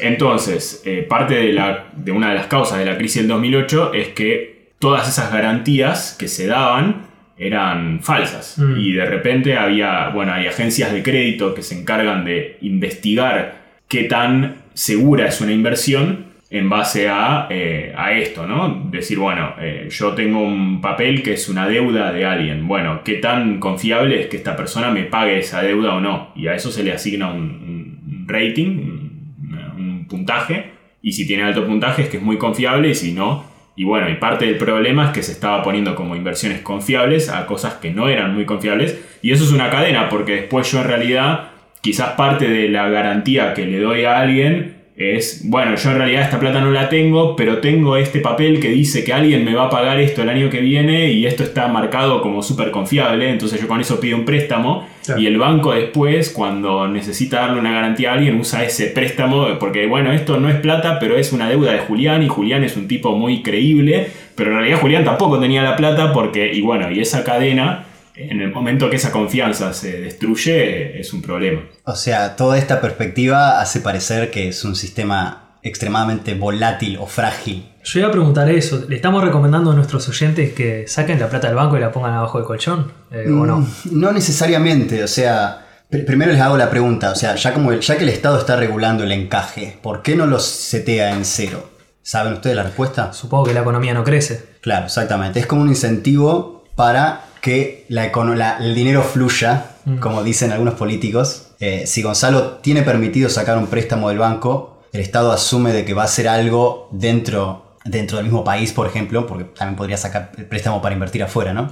Entonces, 0.00 0.82
eh, 0.84 1.06
parte 1.08 1.34
de, 1.34 1.52
la, 1.52 1.86
de 1.94 2.12
una 2.12 2.30
de 2.30 2.34
las 2.34 2.46
causas 2.46 2.78
de 2.78 2.84
la 2.84 2.98
crisis 2.98 3.22
del 3.22 3.28
2008 3.28 3.94
es 3.94 4.08
que 4.08 4.70
todas 4.78 5.08
esas 5.08 5.32
garantías 5.32 6.16
que 6.18 6.28
se 6.28 6.46
daban 6.46 7.06
eran 7.38 8.00
falsas. 8.02 8.58
Mm. 8.58 8.78
Y 8.78 8.92
de 8.92 9.06
repente 9.06 9.56
había, 9.56 10.08
bueno, 10.10 10.32
hay 10.32 10.46
agencias 10.46 10.92
de 10.92 11.02
crédito 11.02 11.54
que 11.54 11.62
se 11.62 11.78
encargan 11.78 12.24
de 12.24 12.58
investigar 12.60 13.60
qué 13.88 14.04
tan 14.04 14.56
segura 14.74 15.26
es 15.26 15.40
una 15.40 15.52
inversión 15.52 16.29
en 16.50 16.68
base 16.68 17.08
a, 17.08 17.46
eh, 17.48 17.94
a 17.96 18.12
esto, 18.12 18.44
¿no? 18.44 18.88
Decir, 18.90 19.18
bueno, 19.18 19.54
eh, 19.60 19.86
yo 19.88 20.14
tengo 20.14 20.42
un 20.42 20.80
papel 20.80 21.22
que 21.22 21.34
es 21.34 21.48
una 21.48 21.68
deuda 21.68 22.12
de 22.12 22.24
alguien. 22.24 22.66
Bueno, 22.66 23.02
¿qué 23.04 23.14
tan 23.14 23.60
confiable 23.60 24.20
es 24.20 24.26
que 24.26 24.36
esta 24.36 24.56
persona 24.56 24.90
me 24.90 25.04
pague 25.04 25.38
esa 25.38 25.62
deuda 25.62 25.94
o 25.94 26.00
no? 26.00 26.32
Y 26.34 26.48
a 26.48 26.54
eso 26.56 26.72
se 26.72 26.82
le 26.82 26.92
asigna 26.92 27.30
un, 27.32 28.26
rating, 28.26 28.66
un, 28.66 29.74
un 29.78 30.06
puntaje. 30.08 30.72
Y 31.02 31.12
si 31.12 31.24
tiene 31.24 31.44
alto 31.44 31.64
puntaje 31.64 32.02
es 32.02 32.08
que 32.08 32.16
es 32.16 32.22
muy 32.22 32.36
confiable 32.36 32.90
y 32.90 32.94
si 32.94 33.12
no... 33.12 33.48
Y 33.76 33.84
bueno, 33.84 34.10
y 34.10 34.16
parte 34.16 34.44
del 34.44 34.58
problema 34.58 35.06
es 35.06 35.10
que 35.12 35.22
se 35.22 35.32
estaba 35.32 35.62
poniendo 35.62 35.94
como 35.94 36.14
inversiones 36.14 36.60
confiables 36.60 37.30
a 37.30 37.46
cosas 37.46 37.74
que 37.74 37.90
no 37.90 38.08
eran 38.08 38.34
muy 38.34 38.44
confiables. 38.44 39.00
Y 39.22 39.30
eso 39.30 39.44
es 39.44 39.52
una 39.52 39.70
cadena, 39.70 40.10
porque 40.10 40.32
después 40.32 40.70
yo 40.70 40.80
en 40.82 40.88
realidad, 40.88 41.48
quizás 41.80 42.10
parte 42.10 42.50
de 42.50 42.68
la 42.68 42.90
garantía 42.90 43.54
que 43.54 43.66
le 43.66 43.78
doy 43.78 44.04
a 44.04 44.18
alguien 44.18 44.79
es, 45.00 45.40
bueno, 45.44 45.76
yo 45.76 45.90
en 45.92 45.96
realidad 45.96 46.22
esta 46.22 46.38
plata 46.38 46.60
no 46.60 46.70
la 46.70 46.90
tengo, 46.90 47.34
pero 47.34 47.58
tengo 47.58 47.96
este 47.96 48.20
papel 48.20 48.60
que 48.60 48.68
dice 48.68 49.02
que 49.02 49.14
alguien 49.14 49.46
me 49.46 49.54
va 49.54 49.64
a 49.64 49.70
pagar 49.70 49.98
esto 49.98 50.20
el 50.22 50.28
año 50.28 50.50
que 50.50 50.60
viene 50.60 51.10
y 51.10 51.24
esto 51.24 51.42
está 51.42 51.68
marcado 51.68 52.20
como 52.20 52.42
súper 52.42 52.70
confiable, 52.70 53.30
entonces 53.30 53.58
yo 53.60 53.66
con 53.66 53.80
eso 53.80 53.98
pido 53.98 54.18
un 54.18 54.26
préstamo 54.26 54.86
Claro. 55.02 55.18
y 55.22 55.26
el 55.26 55.38
banco 55.38 55.72
después, 55.72 56.28
cuando 56.28 56.86
necesita 56.86 57.40
darle 57.40 57.58
una 57.60 57.72
garantía 57.72 58.10
a 58.10 58.14
alguien, 58.16 58.38
usa 58.38 58.62
ese 58.62 58.88
préstamo 58.88 59.46
porque, 59.58 59.86
bueno, 59.86 60.12
esto 60.12 60.38
no 60.38 60.50
es 60.50 60.56
plata, 60.56 60.98
pero 61.00 61.16
es 61.16 61.32
una 61.32 61.48
deuda 61.48 61.72
de 61.72 61.78
Julián 61.78 62.22
y 62.22 62.28
Julián 62.28 62.62
es 62.64 62.76
un 62.76 62.86
tipo 62.86 63.16
muy 63.16 63.42
creíble, 63.42 64.08
pero 64.34 64.50
en 64.50 64.58
realidad 64.58 64.78
Julián 64.80 65.04
tampoco 65.04 65.40
tenía 65.40 65.62
la 65.62 65.76
plata 65.76 66.12
porque, 66.12 66.52
y 66.52 66.60
bueno, 66.60 66.90
y 66.92 67.00
esa 67.00 67.24
cadena, 67.24 67.86
en 68.14 68.40
el 68.40 68.50
momento 68.52 68.88
que 68.90 68.96
esa 68.96 69.10
confianza 69.12 69.72
se 69.72 70.00
destruye, 70.00 70.98
es 71.00 71.12
un 71.12 71.22
problema. 71.22 71.62
O 71.84 71.94
sea, 71.96 72.36
toda 72.36 72.58
esta 72.58 72.80
perspectiva 72.80 73.60
hace 73.60 73.80
parecer 73.80 74.30
que 74.30 74.48
es 74.48 74.64
un 74.64 74.74
sistema 74.76 75.56
extremadamente 75.62 76.34
volátil 76.34 76.96
o 77.00 77.06
frágil. 77.06 77.66
Yo 77.84 78.00
iba 78.00 78.08
a 78.08 78.12
preguntar 78.12 78.48
eso. 78.50 78.84
¿Le 78.88 78.96
estamos 78.96 79.22
recomendando 79.22 79.72
a 79.72 79.74
nuestros 79.74 80.08
oyentes 80.08 80.52
que 80.52 80.86
saquen 80.88 81.18
la 81.20 81.28
plata 81.28 81.46
del 81.48 81.56
banco 81.56 81.76
y 81.76 81.80
la 81.80 81.92
pongan 81.92 82.14
abajo 82.14 82.38
del 82.38 82.46
colchón? 82.46 82.92
Eh, 83.10 83.24
¿O 83.28 83.46
no? 83.46 83.58
Mm, 83.60 83.66
No 83.92 84.12
necesariamente, 84.12 85.02
o 85.04 85.08
sea, 85.08 85.66
pr- 85.90 86.04
primero 86.06 86.32
les 86.32 86.40
hago 86.40 86.56
la 86.56 86.70
pregunta, 86.70 87.10
o 87.10 87.14
sea, 87.14 87.34
ya, 87.34 87.52
como 87.52 87.72
el- 87.72 87.80
ya 87.80 87.96
que 87.96 88.04
el 88.04 88.08
Estado 88.10 88.38
está 88.38 88.56
regulando 88.56 89.04
el 89.04 89.12
encaje, 89.12 89.78
¿por 89.82 90.02
qué 90.02 90.16
no 90.16 90.26
los 90.26 90.44
setea 90.46 91.12
en 91.12 91.24
cero? 91.24 91.70
¿Saben 92.02 92.32
ustedes 92.32 92.56
la 92.56 92.62
respuesta? 92.62 93.12
Supongo 93.12 93.44
que 93.44 93.54
la 93.54 93.60
economía 93.60 93.92
no 93.94 94.02
crece. 94.04 94.42
Claro, 94.62 94.86
exactamente. 94.86 95.40
Es 95.40 95.46
como 95.46 95.60
un 95.62 95.68
incentivo 95.68 96.64
para 96.74 97.22
que 97.40 97.86
la 97.88 98.04
la- 98.36 98.58
el 98.58 98.74
dinero 98.74 99.02
fluya, 99.02 99.66
como 100.00 100.22
dicen 100.22 100.52
algunos 100.52 100.74
políticos. 100.74 101.48
Eh, 101.60 101.86
si 101.86 102.02
Gonzalo 102.02 102.58
tiene 102.62 102.82
permitido 102.82 103.28
sacar 103.28 103.58
un 103.58 103.66
préstamo 103.66 104.08
del 104.08 104.18
banco, 104.18 104.82
el 104.92 105.00
Estado 105.00 105.32
asume 105.32 105.72
de 105.72 105.84
que 105.84 105.94
va 105.94 106.02
a 106.02 106.04
hacer 106.06 106.28
algo 106.28 106.88
dentro, 106.92 107.76
dentro 107.84 108.16
del 108.18 108.26
mismo 108.26 108.44
país, 108.44 108.72
por 108.72 108.86
ejemplo, 108.86 109.26
porque 109.26 109.44
también 109.44 109.76
podría 109.76 109.96
sacar 109.96 110.32
el 110.36 110.46
préstamo 110.46 110.82
para 110.82 110.94
invertir 110.94 111.22
afuera, 111.22 111.52
¿no? 111.52 111.68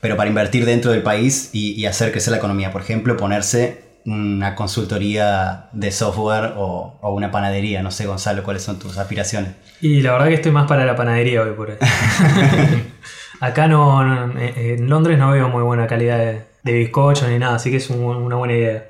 Pero 0.00 0.16
para 0.16 0.28
invertir 0.28 0.64
dentro 0.66 0.90
del 0.92 1.02
país 1.02 1.50
y, 1.52 1.72
y 1.72 1.86
hacer 1.86 2.10
crecer 2.12 2.32
la 2.32 2.38
economía. 2.38 2.70
Por 2.72 2.82
ejemplo, 2.82 3.16
ponerse 3.16 3.82
una 4.06 4.54
consultoría 4.54 5.68
de 5.72 5.90
software 5.90 6.52
o, 6.56 6.98
o 7.00 7.14
una 7.14 7.30
panadería. 7.30 7.82
No 7.82 7.90
sé, 7.90 8.04
Gonzalo, 8.06 8.42
cuáles 8.42 8.62
son 8.62 8.78
tus 8.78 8.98
aspiraciones. 8.98 9.52
y 9.80 10.02
la 10.02 10.12
verdad 10.12 10.28
que 10.28 10.34
estoy 10.34 10.52
más 10.52 10.66
para 10.66 10.84
la 10.84 10.94
panadería 10.96 11.40
hoy 11.42 11.52
por 11.52 11.70
hoy. 11.70 11.76
Acá 13.40 13.66
no, 13.68 14.02
no- 14.04 14.38
eh, 14.40 14.76
en 14.78 14.88
Londres 14.88 15.18
no 15.18 15.30
veo 15.30 15.48
muy 15.48 15.62
buena 15.62 15.86
calidad 15.86 16.18
de, 16.18 16.42
de 16.62 16.72
bizcocho 16.72 17.28
ni 17.28 17.38
nada, 17.38 17.56
así 17.56 17.70
que 17.70 17.76
es 17.78 17.90
un- 17.90 18.00
una 18.04 18.36
buena 18.36 18.54
idea. 18.54 18.84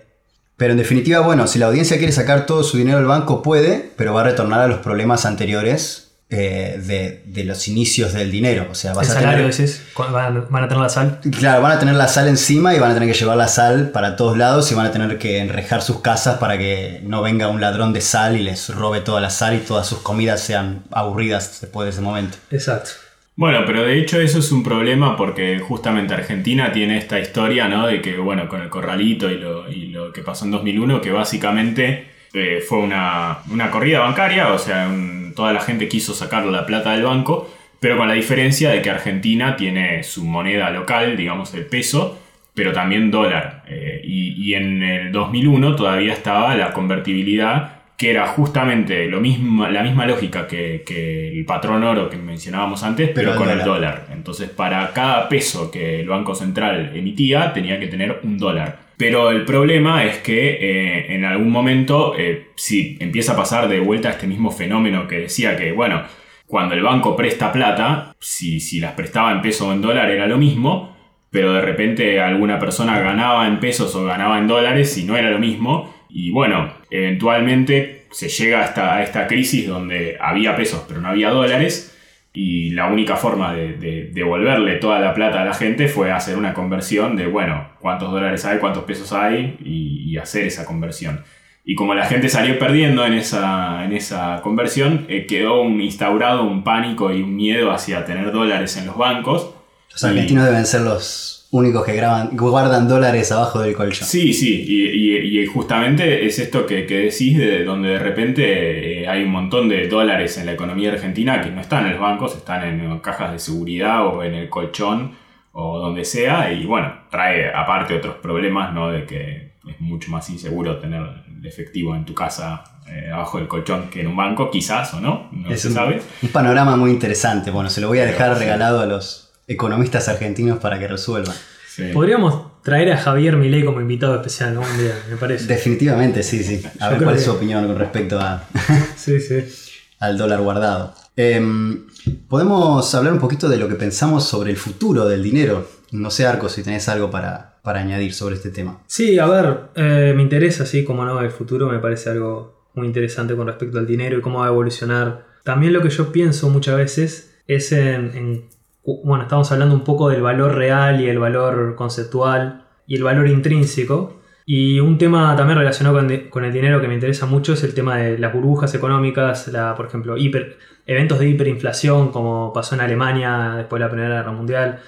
Pero 0.57 0.73
en 0.73 0.79
definitiva, 0.79 1.21
bueno, 1.21 1.47
si 1.49 1.59
la 1.59 1.67
audiencia 1.67 1.97
quiere 1.99 2.13
sacar 2.13 2.47
todo 2.47 2.63
su 2.63 2.77
dinero 2.77 2.99
del 2.99 3.07
banco, 3.07 3.43
puede, 3.43 3.91
pero 3.97 4.15
va 4.15 4.21
a 4.21 4.25
retornar 4.25 4.61
a 4.61 4.69
los 4.69 4.79
problemas 4.79 5.27
anteriores 5.27 6.01
eh, 6.31 6.81
de, 6.83 7.23
de 7.27 7.45
los 7.45 7.69
inicios 7.69 8.13
del 8.13 8.31
dinero. 8.31 8.67
O 8.71 8.75
sea, 8.75 8.93
El 8.93 8.99
a 8.99 9.05
salario, 9.05 9.31
tener... 9.47 9.51
decís, 9.53 9.83
¿Cu- 9.95 10.05
van, 10.11 10.47
van 10.49 10.65
a 10.65 10.69
tener 10.69 10.83
la 10.83 10.89
sal. 10.89 11.21
Claro, 11.39 11.61
van 11.63 11.73
a 11.73 11.79
tener 11.79 11.95
la 11.97 12.09
sal 12.09 12.29
encima 12.29 12.75
y 12.75 12.79
van 12.81 12.91
a 12.93 12.95
tener 12.95 13.09
que 13.13 13.17
llevar 13.19 13.37
la 13.37 13.47
sal 13.49 13.91
para 13.91 14.17
todos 14.17 14.37
lados 14.39 14.71
y 14.73 14.75
van 14.75 14.87
a 14.87 14.91
tener 14.91 15.19
que 15.19 15.39
enrejar 15.39 15.83
sus 15.83 16.01
casas 16.01 16.39
para 16.39 16.57
que 16.57 17.01
no 17.05 17.21
venga 17.23 17.49
un 17.49 17.61
ladrón 17.61 17.93
de 17.93 18.01
sal 18.01 18.37
y 18.37 18.43
les 18.43 18.75
robe 18.75 19.01
toda 19.01 19.21
la 19.21 19.31
sal 19.31 19.55
y 19.55 19.59
todas 19.59 19.87
sus 19.87 19.99
comidas 19.99 20.41
sean 20.41 20.83
aburridas 20.93 21.61
después 21.61 21.87
de 21.87 21.91
ese 21.91 22.01
momento. 22.01 22.39
Exacto. 22.51 22.91
Bueno, 23.37 23.65
pero 23.67 23.83
de 23.83 23.99
hecho 23.99 24.21
eso 24.21 24.39
es 24.39 24.53
un 24.53 24.63
problema 24.63 25.17
porque 25.17 25.59
justamente 25.59 26.15
Argentina 26.15 26.71
tiene 26.73 26.99
esta 26.99 27.19
historia, 27.19 27.67
¿no? 27.69 27.87
De 27.89 28.01
que, 28.01 28.17
bueno, 28.19 28.49
con 28.49 28.63
el 28.63 28.69
corralito 28.69 29.29
y 29.29 29.39
lo, 29.39 29.69
y 29.69 29.87
lo 29.89 30.13
que 30.13 30.23
pasó 30.23 30.45
en 30.45 30.53
2001, 30.53 31.01
que 31.01 31.11
básicamente 31.11 32.07
eh, 32.33 32.63
fue 32.67 32.79
una, 32.79 33.39
una 33.51 33.71
corrida 33.73 34.01
bancaria, 34.01 34.53
o 34.53 34.59
sea, 34.59 34.89
toda 35.35 35.53
la 35.53 35.61
gente 35.61 35.89
quiso 35.89 36.15
sacar 36.15 36.47
la 36.47 36.65
plata 36.65 36.93
del 36.93 37.03
banco, 37.03 37.53
pero 37.81 37.97
con 37.97 38.07
la 38.07 38.15
diferencia 38.15 38.71
de 38.71 38.81
que 38.83 38.91
Argentina 38.91 39.57
tiene 39.57 40.05
su 40.05 40.25
moneda 40.25 40.71
local, 40.71 41.17
digamos 41.17 41.53
el 41.55 41.67
peso, 41.67 42.21
pero 42.55 42.73
también 42.73 43.11
dólar. 43.11 43.65
Eh, 43.67 44.01
y, 44.05 44.51
y 44.51 44.55
en 44.55 44.81
el 44.85 45.13
2001 45.13 45.75
todavía 45.75 46.13
estaba 46.13 46.55
la 46.55 46.73
convertibilidad 46.73 47.84
que 47.97 48.11
era 48.11 48.27
justamente 48.27 49.07
lo 49.07 49.21
mismo, 49.21 49.69
la 49.69 49.83
misma 49.83 50.07
lógica 50.07 50.47
que, 50.47 50.83
que 50.85 51.29
el 51.29 51.45
patrón 51.45 51.85
oro 51.85 52.11
que 52.11 52.17
mencionábamos 52.17 52.83
antes, 52.83 53.11
pero, 53.15 53.31
Pero 53.31 53.39
con 53.39 53.51
el 53.51 53.61
el 53.61 53.65
dólar. 53.65 54.07
Entonces, 54.13 54.51
para 54.51 54.93
cada 54.93 55.29
peso 55.29 55.71
que 55.71 56.01
el 56.01 56.09
Banco 56.09 56.35
Central 56.35 56.93
emitía, 56.95 57.53
tenía 57.53 57.79
que 57.79 57.87
tener 57.87 58.21
un 58.25 58.37
dólar. 58.37 58.85
Pero 58.97 59.31
el 59.31 59.45
problema 59.45 60.05
es 60.05 60.19
que 60.19 60.51
eh, 60.61 61.15
en 61.15 61.25
algún 61.25 61.51
momento, 61.51 62.15
eh, 62.17 62.49
si 62.57 62.97
empieza 63.01 63.33
a 63.33 63.37
pasar 63.37 63.69
de 63.69 63.81
vuelta 63.81 64.11
este 64.11 64.27
mismo 64.27 64.51
fenómeno 64.51 65.07
que 65.07 65.19
decía 65.19 65.57
que, 65.57 65.73
bueno, 65.73 66.03
cuando 66.47 66.75
el 66.75 66.83
banco 66.83 67.17
presta 67.17 67.51
plata, 67.51 68.15
si, 68.21 68.61
si 68.61 68.81
las 68.81 68.93
prestaba 68.93 69.33
en 69.33 69.43
peso 69.43 69.69
o 69.69 69.73
en 69.73 69.83
dólar 69.83 70.11
era 70.11 70.27
lo 70.27 70.39
mismo, 70.39 70.97
pero 71.31 71.53
de 71.53 71.61
repente 71.61 72.21
alguna 72.21 72.61
persona 72.61 73.01
ganaba 73.01 73.49
en 73.49 73.59
pesos 73.59 73.95
o 73.97 74.05
ganaba 74.05 74.39
en 74.39 74.47
dólares 74.47 74.97
y 74.99 75.05
no 75.05 75.17
era 75.17 75.31
lo 75.31 75.41
mismo. 75.41 75.94
Y 76.17 76.31
bueno, 76.31 76.73
eventualmente 76.91 78.07
se 78.13 78.29
llega 78.29 78.63
hasta 78.63 78.95
a 78.95 79.03
esta 79.03 79.27
crisis 79.27 79.67
donde 79.67 80.17
había 80.21 80.55
pesos 80.55 80.85
pero 80.87 81.01
no 81.01 81.09
había 81.09 81.31
dólares 81.31 81.91
y 82.33 82.71
la 82.71 82.87
única 82.87 83.17
forma 83.17 83.53
de, 83.53 83.73
de- 83.73 84.11
devolverle 84.13 84.77
toda 84.77 85.01
la 85.01 85.13
plata 85.13 85.43
a 85.43 85.45
la 85.45 85.55
gente 85.55 85.89
fue 85.89 86.13
hacer 86.13 86.37
una 86.37 86.55
conversión 86.55 87.17
de, 87.17 87.27
bueno, 87.27 87.69
cuántos 87.81 88.13
dólares 88.13 88.45
hay, 88.45 88.59
cuántos 88.59 88.85
pesos 88.85 89.13
hay 89.13 89.57
y, 89.65 90.11
y 90.11 90.17
hacer 90.19 90.45
esa 90.47 90.65
conversión. 90.65 91.23
Y 91.65 91.75
como 91.75 91.95
la 91.95 92.07
gente 92.07 92.29
salió 92.29 92.59
perdiendo 92.59 93.05
en 93.07 93.15
esa, 93.15 93.85
en 93.85 93.93
esa 93.93 94.41
conversión, 94.43 95.07
eh, 95.09 95.27
quedó 95.27 95.63
un, 95.63 95.81
instaurado 95.81 96.45
un 96.45 96.63
pánico 96.63 97.13
y 97.13 97.23
un 97.23 97.35
miedo 97.35 97.73
hacia 97.73 98.05
tener 98.05 98.31
dólares 98.33 98.77
en 98.77 98.87
los 98.87 98.97
bancos. 98.97 99.55
Los 99.91 100.05
argentinos 100.05 100.45
deben 100.45 100.67
ser 100.67 100.83
los 100.83 101.44
únicos 101.55 101.85
que 101.85 101.95
graban, 101.95 102.37
guardan 102.37 102.89
dólares 102.89 103.31
abajo 103.31 103.61
del 103.61 103.75
colchón. 103.75 104.07
Sí, 104.09 104.33
sí, 104.33 104.65
y, 104.67 104.89
y- 104.89 105.41
y 105.43 105.47
justamente 105.47 106.27
es 106.27 106.39
esto 106.41 106.67
que, 106.67 106.85
que 106.85 106.97
decís, 107.11 107.39
de 107.39 107.65
donde 107.65 107.91
de 107.91 107.99
repente 108.01 109.03
eh, 109.03 109.09
hay 109.09 109.23
un 109.23 109.31
montón 109.31 109.69
de 109.69 109.87
dólares 109.89 110.37
en 110.39 110.47
la 110.47 110.53
economía 110.53 110.91
argentina 110.93 111.41
que 111.41 111.51
no 111.51 111.61
están 111.61 111.87
en 111.87 111.93
los 111.93 112.01
bancos, 112.01 112.35
están 112.37 112.65
en 112.65 112.99
cajas 112.99 113.33
de 113.33 113.39
seguridad 113.39 114.07
o 114.07 114.23
en 114.25 114.35
el 114.35 114.49
colchón 114.49 115.13
o 115.53 115.79
donde 115.79 116.05
sea, 116.05 116.53
y 116.53 116.67
bueno, 116.67 116.93
trae 117.11 117.53
aparte 117.55 117.95
otros 117.95 118.17
problemas, 118.17 118.75
¿no? 118.75 118.91
De 118.91 119.05
que 119.07 119.53
es 119.69 119.81
mucho 119.81 120.11
más 120.11 120.29
inseguro 120.31 120.79
tener 120.79 121.01
el 121.41 121.47
efectivo 121.47 121.95
en 121.95 122.05
tu 122.05 122.13
casa 122.15 122.65
eh, 122.91 123.11
abajo 123.13 123.39
del 123.39 123.47
colchón 123.47 123.89
que 123.91 124.01
en 124.01 124.09
un 124.09 124.17
banco, 124.17 124.51
quizás 124.51 124.93
o 124.95 125.01
no, 125.01 125.29
no 125.31 125.51
es 125.51 125.61
se 125.63 125.69
un, 125.69 125.75
sabe. 125.75 126.01
un 126.23 126.29
panorama 126.31 126.77
muy 126.77 126.91
interesante. 126.91 127.53
Bueno, 127.53 127.71
se 127.71 127.81
lo 127.81 127.87
voy 127.87 128.01
a 128.01 128.05
dejar 128.07 128.27
Pero, 128.31 128.35
sí. 128.35 128.41
regalado 128.45 128.81
a 128.81 128.87
los 128.87 129.24
economistas 129.47 130.09
argentinos 130.09 130.59
para 130.59 130.79
que 130.79 130.89
resuelvan. 130.89 131.35
Sí. 131.69 131.91
Podríamos 131.93 132.63
traer 132.63 132.93
a 132.93 132.97
Javier 132.97 133.37
Milei 133.37 133.65
como 133.65 133.81
invitado 133.81 134.15
especial, 134.17 134.55
¿no? 134.55 134.61
Un 134.61 134.79
día, 134.79 134.95
me 135.11 135.17
parece. 135.17 135.47
Definitivamente, 135.47 136.23
sí, 136.23 136.43
sí. 136.45 136.63
A 136.81 136.87
Yo 136.87 136.91
ver 136.97 137.03
cuál 137.05 137.17
es 137.17 137.25
su 137.25 137.33
opinión 137.33 137.67
con 137.67 137.79
respecto 137.79 138.19
a, 138.21 138.45
Sí, 138.97 139.21
sí. 139.21 139.45
al 140.01 140.17
dólar 140.17 140.41
guardado. 140.41 140.95
Em, 141.17 141.87
Podemos 142.29 142.95
hablar 142.95 143.13
un 143.13 143.19
poquito 143.19 143.49
de 143.49 143.57
lo 143.57 143.69
que 143.69 143.75
pensamos 143.77 144.25
sobre 144.29 144.51
el 144.51 144.57
futuro 144.57 145.07
del 145.09 145.23
dinero. 145.23 145.69
No 145.93 146.11
sé, 146.11 146.27
Arco, 146.27 146.49
si 146.49 146.63
tenés 146.63 146.89
algo 146.89 147.11
para, 147.11 147.59
para 147.63 147.81
añadir 147.81 148.13
sobre 148.13 148.35
este 148.35 148.51
tema. 148.51 148.81
Sí, 148.87 149.19
a 149.19 149.27
ver, 149.27 149.59
eh, 149.77 150.13
me 150.15 150.23
interesa, 150.23 150.67
sí, 150.67 150.85
como 150.85 151.05
no, 151.05 151.21
el 151.21 151.31
futuro 151.31 151.69
me 151.71 151.79
parece 151.79 152.11
algo 152.11 152.69
muy 152.75 152.87
interesante 152.87 153.37
con 153.37 153.47
respecto 153.47 153.79
al 153.79 153.87
dinero 153.87 154.19
y 154.19 154.21
cómo 154.21 154.41
va 154.41 154.47
a 154.47 154.49
evolucionar. 154.49 155.27
También 155.45 155.73
lo 155.73 155.81
que 155.83 155.91
yo 155.91 156.13
pienso 156.13 156.49
muchas 156.51 156.77
veces 156.77 157.35
es 157.47 157.73
en, 157.73 158.11
en- 158.17 158.45
bueno, 158.85 159.23
estamos 159.23 159.51
hablando 159.53 159.75
un 159.75 159.85
poco 159.85 160.11
del 160.11 160.23
valor 160.23 160.55
real 160.55 161.01
y 161.01 161.09
el 161.09 161.19
valor 161.19 161.75
conceptual 161.75 162.65
y 162.87 162.97
el 162.97 163.05
valor 163.05 163.29
intrínseco. 163.29 164.21
Y 164.47 164.79
un 164.81 164.99
tema 164.99 165.35
también 165.37 165.59
relacionado 165.59 165.97
con, 165.97 166.07
di- 166.09 166.29
con 166.29 166.45
el 166.45 166.53
dinero 166.53 166.81
que 166.81 166.89
me 166.89 166.95
interesa 166.95 167.25
mucho 167.25 167.55
es 167.55 167.65
el 167.65 167.73
tema 167.73 167.97
de 167.97 168.19
las 168.19 168.33
burbujas 168.35 168.75
económicas, 168.75 169.49
la, 169.49 169.75
por 169.75 169.87
ejemplo, 169.87 170.19
hiper, 170.19 170.59
eventos 170.87 171.19
de 171.19 171.31
hiperinflación 171.31 172.11
como 172.13 172.53
pasó 172.53 172.75
en 172.75 172.83
Alemania 172.83 173.55
después 173.57 173.81
de 173.81 173.87
la 173.87 173.91
Primera 173.91 174.17
Guerra 174.17 174.33
Mundial. 174.33 174.81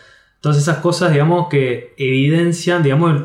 Todas 0.42 0.58
esas 0.58 0.78
cosas, 0.78 1.10
digamos, 1.12 1.48
que 1.48 1.94
evidencian, 1.96 2.82
digamos, 2.82 3.22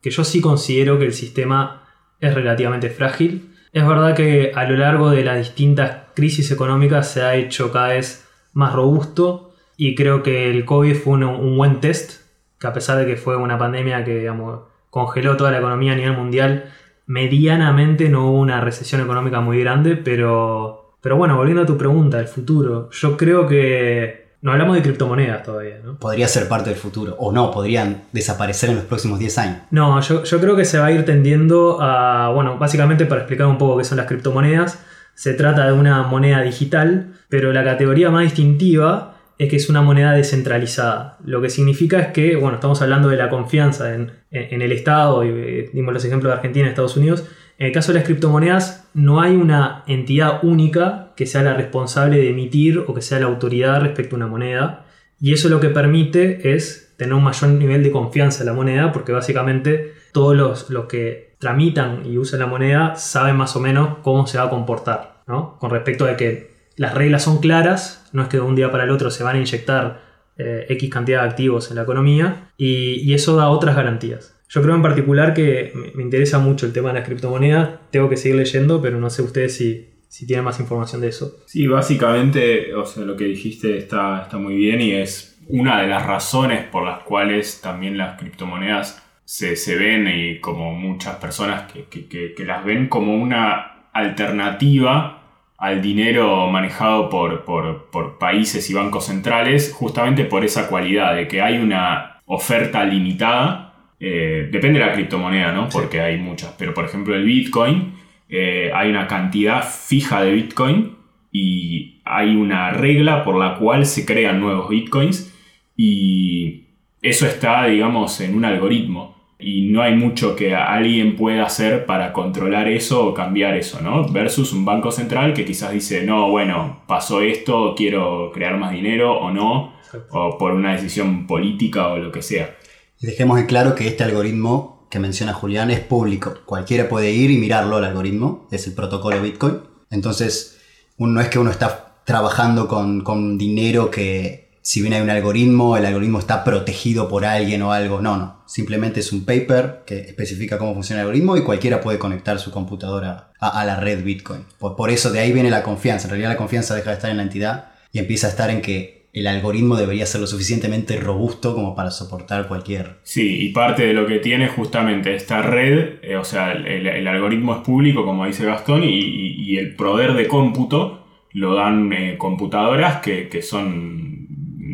que 0.00 0.10
yo 0.10 0.24
sí 0.24 0.40
considero 0.40 0.98
que 0.98 1.04
el 1.04 1.12
sistema 1.12 1.82
es 2.20 2.32
relativamente 2.32 2.88
frágil. 2.88 3.52
Es 3.74 3.86
verdad 3.86 4.14
que 4.14 4.52
a 4.54 4.64
lo 4.64 4.78
largo 4.78 5.10
de 5.10 5.24
las 5.24 5.36
distintas 5.36 6.04
crisis 6.14 6.50
económicas 6.50 7.10
se 7.10 7.22
ha 7.22 7.34
hecho 7.34 7.70
cada 7.70 7.88
vez 7.88 8.26
más 8.54 8.72
robusto 8.72 9.45
y 9.76 9.94
creo 9.94 10.22
que 10.22 10.50
el 10.50 10.64
COVID 10.64 10.94
fue 10.94 11.14
un, 11.14 11.24
un 11.24 11.56
buen 11.56 11.80
test, 11.80 12.22
que 12.58 12.66
a 12.66 12.72
pesar 12.72 12.98
de 12.98 13.06
que 13.06 13.16
fue 13.16 13.36
una 13.36 13.58
pandemia 13.58 14.04
que 14.04 14.18
digamos, 14.18 14.60
congeló 14.90 15.36
toda 15.36 15.50
la 15.50 15.58
economía 15.58 15.92
a 15.92 15.96
nivel 15.96 16.16
mundial, 16.16 16.70
medianamente 17.06 18.08
no 18.08 18.30
hubo 18.30 18.40
una 18.40 18.60
recesión 18.60 19.00
económica 19.00 19.40
muy 19.40 19.60
grande, 19.60 19.96
pero, 19.96 20.94
pero 21.00 21.16
bueno, 21.16 21.36
volviendo 21.36 21.62
a 21.62 21.66
tu 21.66 21.76
pregunta, 21.76 22.18
el 22.18 22.28
futuro, 22.28 22.90
yo 22.90 23.16
creo 23.16 23.46
que 23.46 24.26
no 24.42 24.52
hablamos 24.52 24.76
de 24.76 24.82
criptomonedas 24.82 25.42
todavía, 25.42 25.78
¿no? 25.82 25.98
Podría 25.98 26.28
ser 26.28 26.48
parte 26.48 26.70
del 26.70 26.78
futuro. 26.78 27.16
O 27.18 27.32
no, 27.32 27.50
podrían 27.50 28.04
desaparecer 28.12 28.70
en 28.70 28.76
los 28.76 28.84
próximos 28.84 29.18
10 29.18 29.38
años. 29.38 29.56
No, 29.70 30.00
yo, 30.00 30.24
yo 30.24 30.40
creo 30.40 30.56
que 30.56 30.64
se 30.64 30.78
va 30.78 30.86
a 30.86 30.92
ir 30.92 31.04
tendiendo 31.04 31.78
a, 31.80 32.30
bueno, 32.30 32.58
básicamente 32.58 33.06
para 33.06 33.22
explicar 33.22 33.46
un 33.46 33.58
poco 33.58 33.78
qué 33.78 33.84
son 33.84 33.96
las 33.98 34.06
criptomonedas, 34.06 34.84
se 35.14 35.34
trata 35.34 35.66
de 35.66 35.72
una 35.72 36.02
moneda 36.02 36.42
digital, 36.42 37.14
pero 37.28 37.52
la 37.52 37.64
categoría 37.64 38.10
más 38.10 38.22
distintiva 38.22 39.15
es 39.38 39.48
que 39.50 39.56
es 39.56 39.68
una 39.68 39.82
moneda 39.82 40.12
descentralizada. 40.12 41.18
Lo 41.24 41.42
que 41.42 41.50
significa 41.50 42.00
es 42.00 42.08
que, 42.08 42.36
bueno, 42.36 42.54
estamos 42.54 42.80
hablando 42.82 43.08
de 43.08 43.16
la 43.16 43.28
confianza 43.28 43.94
en, 43.94 44.12
en- 44.30 44.62
el 44.62 44.72
Estado, 44.72 45.24
y 45.24 45.28
eh, 45.30 45.70
dimos 45.72 45.92
los 45.92 46.04
ejemplos 46.04 46.30
de 46.30 46.36
Argentina 46.36 46.66
y 46.66 46.68
Estados 46.70 46.96
Unidos. 46.96 47.24
En 47.58 47.66
el 47.66 47.72
caso 47.72 47.92
de 47.92 47.98
las 47.98 48.04
criptomonedas, 48.06 48.88
no 48.94 49.20
hay 49.20 49.34
una 49.36 49.82
entidad 49.86 50.42
única 50.44 51.12
que 51.16 51.26
sea 51.26 51.42
la 51.42 51.54
responsable 51.54 52.16
de 52.18 52.30
emitir 52.30 52.78
o 52.86 52.94
que 52.94 53.02
sea 53.02 53.18
la 53.20 53.26
autoridad 53.26 53.80
respecto 53.80 54.16
a 54.16 54.18
una 54.18 54.26
moneda. 54.26 54.86
Y 55.20 55.32
eso 55.32 55.48
lo 55.48 55.60
que 55.60 55.68
permite 55.70 56.54
es 56.54 56.94
tener 56.98 57.14
un 57.14 57.24
mayor 57.24 57.50
nivel 57.50 57.82
de 57.82 57.90
confianza 57.90 58.42
en 58.42 58.46
la 58.46 58.52
moneda, 58.54 58.92
porque 58.92 59.12
básicamente 59.12 59.92
todos 60.12 60.34
los, 60.36 60.70
los 60.70 60.86
que 60.86 61.34
tramitan 61.38 62.06
y 62.06 62.16
usan 62.16 62.40
la 62.40 62.46
moneda 62.46 62.96
saben 62.96 63.36
más 63.36 63.54
o 63.56 63.60
menos 63.60 63.98
cómo 64.02 64.26
se 64.26 64.38
va 64.38 64.44
a 64.44 64.50
comportar, 64.50 65.22
¿no? 65.26 65.58
Con 65.58 65.70
respecto 65.70 66.06
de 66.06 66.16
que 66.16 66.55
las 66.76 66.94
reglas 66.94 67.24
son 67.24 67.38
claras, 67.40 68.08
no 68.12 68.22
es 68.22 68.28
que 68.28 68.36
de 68.36 68.42
un 68.42 68.54
día 68.54 68.70
para 68.70 68.84
el 68.84 68.90
otro 68.90 69.10
se 69.10 69.24
van 69.24 69.36
a 69.36 69.38
inyectar 69.38 70.02
eh, 70.38 70.66
X 70.68 70.90
cantidad 70.90 71.22
de 71.22 71.28
activos 71.28 71.70
en 71.70 71.76
la 71.76 71.82
economía, 71.82 72.50
y, 72.58 73.12
eso 73.14 73.36
da 73.36 73.48
otras 73.48 73.74
garantías. 73.76 74.34
Yo 74.48 74.62
creo 74.62 74.74
en 74.74 74.82
particular 74.82 75.34
que 75.34 75.72
me, 75.94 76.02
interesa 76.02 76.38
mucho 76.38 76.66
el 76.66 76.72
tema 76.72 76.88
de 76.92 77.00
las 77.00 77.08
criptomonedas, 77.08 77.70
tengo 77.90 78.08
que 78.08 78.16
seguir 78.16 78.36
leyendo, 78.36 78.80
pero 78.80 78.98
no 79.00 79.10
sé 79.10 79.22
ustedes 79.22 79.56
si, 79.56 79.88
si 80.08 80.26
tienen 80.26 80.44
más 80.44 80.60
información 80.60 81.00
de 81.00 81.08
eso. 81.08 81.38
Sí, 81.46 81.66
básicamente, 81.66 82.74
o 82.74 82.84
sea, 82.84 83.04
lo 83.04 83.16
que 83.16 83.24
dijiste 83.24 83.76
está, 83.78 84.22
está 84.22 84.36
muy 84.38 84.56
bien 84.56 84.80
y 84.80 84.92
es 84.92 85.38
una 85.48 85.80
de 85.80 85.88
las 85.88 86.04
razones 86.06 86.64
por 86.64 86.84
las 86.84 87.02
cuales 87.04 87.60
también 87.60 87.96
las 87.98 88.18
criptomonedas 88.18 89.02
se, 89.24 89.56
se 89.56 89.74
ven 89.76 90.06
y 90.06 90.38
como 90.40 90.72
muchas 90.74 91.16
personas 91.16 91.70
que- 91.72 91.86
que- 91.86 92.34
que 92.34 92.44
las 92.44 92.64
ven 92.64 92.88
como 92.88 93.16
una 93.16 93.88
alternativa 93.92 95.25
al 95.58 95.80
dinero 95.82 96.46
manejado 96.48 97.08
por, 97.08 97.44
por- 97.44 97.90
por 97.90 98.18
países 98.18 98.68
y 98.70 98.74
bancos 98.74 99.06
centrales, 99.06 99.72
justamente 99.74 100.24
por 100.24 100.44
esa 100.44 100.68
cualidad 100.68 101.14
de 101.16 101.26
que 101.28 101.40
hay 101.42 101.58
una 101.58 102.20
oferta 102.26 102.84
limitada. 102.84 103.62
eh, 103.98 104.48
depende 104.52 104.78
de 104.78 104.86
la 104.86 104.92
criptomoneda, 104.92 105.52
¿no? 105.52 105.68
Porque 105.70 106.00
hay 106.02 106.18
muchas, 106.18 106.54
pero 106.58 106.74
por 106.74 106.84
ejemplo 106.84 107.14
el 107.14 107.24
Bitcoin, 107.24 107.94
eh, 108.28 108.70
hay 108.74 108.90
una 108.90 109.06
cantidad 109.06 109.62
fija 109.66 110.20
de 110.22 110.32
Bitcoin 110.32 110.96
y 111.32 112.00
hay 112.04 112.36
una 112.36 112.70
regla 112.72 113.24
por 113.24 113.36
la 113.38 113.54
cual 113.56 113.86
se 113.86 114.04
crean 114.04 114.38
nuevos 114.40 114.68
bitcoins 114.68 115.32
y 115.76 116.64
eso 117.02 117.26
está, 117.26 117.66
digamos, 117.66 118.20
en 118.20 118.34
un 118.34 118.44
algoritmo 118.44 119.15
y 119.38 119.68
no 119.70 119.82
hay 119.82 119.94
mucho 119.94 120.34
que 120.34 120.54
alguien 120.54 121.16
pueda 121.16 121.44
hacer 121.44 121.84
para 121.84 122.12
controlar 122.12 122.68
eso 122.68 123.06
o 123.06 123.14
cambiar 123.14 123.54
eso, 123.56 123.80
¿no? 123.80 124.08
Versus 124.08 124.52
un 124.52 124.64
banco 124.64 124.90
central 124.90 125.34
que 125.34 125.44
quizás 125.44 125.72
dice, 125.72 126.04
no, 126.04 126.30
bueno, 126.30 126.82
pasó 126.86 127.20
esto, 127.20 127.74
quiero 127.76 128.30
crear 128.32 128.58
más 128.58 128.72
dinero 128.72 129.18
o 129.18 129.30
no, 129.30 129.74
o 130.10 130.38
por 130.38 130.52
una 130.52 130.72
decisión 130.72 131.26
política 131.26 131.88
o 131.88 131.98
lo 131.98 132.10
que 132.10 132.22
sea. 132.22 132.56
Y 133.00 133.06
dejemos 133.06 133.38
en 133.38 133.46
claro 133.46 133.74
que 133.74 133.86
este 133.86 134.04
algoritmo 134.04 134.86
que 134.90 134.98
menciona 134.98 135.34
Julián 135.34 135.70
es 135.70 135.80
público. 135.80 136.34
Cualquiera 136.46 136.88
puede 136.88 137.12
ir 137.12 137.30
y 137.30 137.36
mirarlo 137.36 137.76
al 137.76 137.84
algoritmo. 137.84 138.46
Es 138.50 138.66
el 138.66 138.74
protocolo 138.74 139.20
Bitcoin. 139.20 139.60
Entonces, 139.90 140.60
no 140.96 141.20
es 141.20 141.28
que 141.28 141.38
uno 141.38 141.50
está 141.50 142.00
trabajando 142.04 142.68
con, 142.68 143.02
con 143.02 143.36
dinero 143.36 143.90
que 143.90 144.45
si 144.66 144.80
bien 144.80 144.94
hay 144.94 145.00
un 145.00 145.10
algoritmo, 145.10 145.76
el 145.76 145.86
algoritmo 145.86 146.18
está 146.18 146.42
protegido 146.42 147.08
por 147.08 147.24
alguien 147.24 147.62
o 147.62 147.70
algo. 147.70 148.00
No, 148.00 148.16
no. 148.16 148.42
Simplemente 148.46 148.98
es 148.98 149.12
un 149.12 149.24
paper 149.24 149.84
que 149.86 150.00
especifica 150.00 150.58
cómo 150.58 150.74
funciona 150.74 151.02
el 151.02 151.06
algoritmo 151.06 151.36
y 151.36 151.44
cualquiera 151.44 151.80
puede 151.80 152.00
conectar 152.00 152.40
su 152.40 152.50
computadora 152.50 153.30
a, 153.38 153.64
la 153.64 153.78
red 153.78 154.02
Bitcoin. 154.02 154.40
Por, 154.58 154.90
eso 154.90 155.12
de 155.12 155.20
ahí 155.20 155.32
viene 155.32 155.50
la 155.50 155.62
confianza. 155.62 156.06
En 156.06 156.10
realidad 156.10 156.30
la 156.30 156.36
confianza 156.36 156.74
deja 156.74 156.90
de 156.90 156.96
estar 156.96 157.12
en 157.12 157.18
la 157.18 157.22
entidad 157.22 157.66
y 157.92 158.00
empieza 158.00 158.26
a 158.26 158.30
estar 158.30 158.50
en 158.50 158.60
que 158.60 159.06
el 159.12 159.28
algoritmo 159.28 159.76
debería 159.76 160.04
ser 160.04 160.20
lo 160.20 160.26
suficientemente 160.26 160.96
robusto 160.96 161.54
como 161.54 161.76
para 161.76 161.92
soportar 161.92 162.48
cualquier... 162.48 162.98
Sí, 163.04 163.46
y 163.46 163.50
parte 163.50 163.86
de 163.86 163.92
lo 163.92 164.04
que 164.08 164.18
tiene 164.18 164.48
justamente 164.48 165.14
esta 165.14 165.42
red, 165.42 166.00
eh, 166.02 166.16
o 166.16 166.24
sea, 166.24 166.50
el, 166.50 167.06
algoritmo 167.06 167.54
es 167.54 167.60
público, 167.60 168.04
como 168.04 168.26
dice 168.26 168.44
Gastón, 168.44 168.82
y, 168.82 169.56
el 169.58 169.76
poder 169.76 170.14
de 170.14 170.26
cómputo 170.26 171.06
lo 171.30 171.54
dan 171.54 171.92
eh, 171.92 172.16
computadoras 172.18 172.96
que, 172.96 173.40
son, 173.42 174.25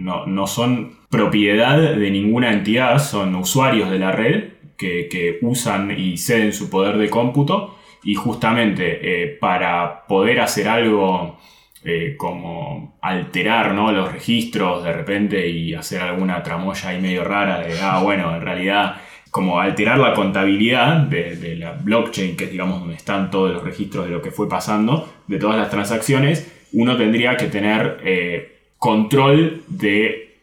no, 0.03 0.47
son 0.47 0.97
propiedad 1.09 1.79
de 1.79 2.11
ninguna 2.11 2.53
entidad, 2.53 2.99
son 2.99 3.35
usuarios 3.35 3.91
de 3.91 3.99
la 3.99 4.13
red 4.13 4.45
que, 4.77 5.09
que 5.11 5.39
usan 5.43 5.91
y 5.97 6.17
ceden 6.17 6.53
su 6.53 6.71
poder 6.71 6.99
de 6.99 7.09
cómputo, 7.09 7.77
y 8.05 8.15
justamente 8.15 8.99
eh, 9.03 9.27
para 9.29 10.07
poder 10.07 10.41
hacer 10.41 10.69
algo 10.69 11.39
eh, 11.85 12.15
como 12.17 12.97
alterar 13.01 13.75
¿no? 13.75 13.93
los 13.93 14.13
registros 14.13 14.85
de 14.85 14.93
repente 14.93 15.49
y 15.49 15.75
hacer 15.75 16.01
alguna 16.01 16.43
tramoya 16.43 16.91
ahí 16.91 17.01
medio 17.01 17.25
rara 17.25 17.61
de, 17.61 17.79
ah, 17.81 18.01
bueno, 18.03 18.35
en 18.35 18.43
realidad 18.43 18.97
como 19.31 19.61
alterar 19.61 19.99
la 19.99 20.13
contabilidad 20.13 20.99
de, 20.99 21.57
la 21.57 21.73
blockchain, 21.73 22.37
que 22.37 22.45
es 22.45 22.51
digamos 22.51 22.81
donde 22.81 22.97
están 22.97 23.31
todos 23.31 23.51
los 23.51 23.65
registros 23.65 24.05
de 24.05 24.11
lo 24.11 24.21
que 24.21 24.31
fue 24.31 24.47
pasando, 24.47 25.11
de 25.27 25.39
todas 25.39 25.57
las 25.57 25.71
transacciones, 25.71 26.53
uno 26.73 26.97
tendría 26.99 27.37
que 27.37 27.47
tener 27.47 27.99
eh, 28.05 28.52
control 28.83 29.63
de 29.69 30.41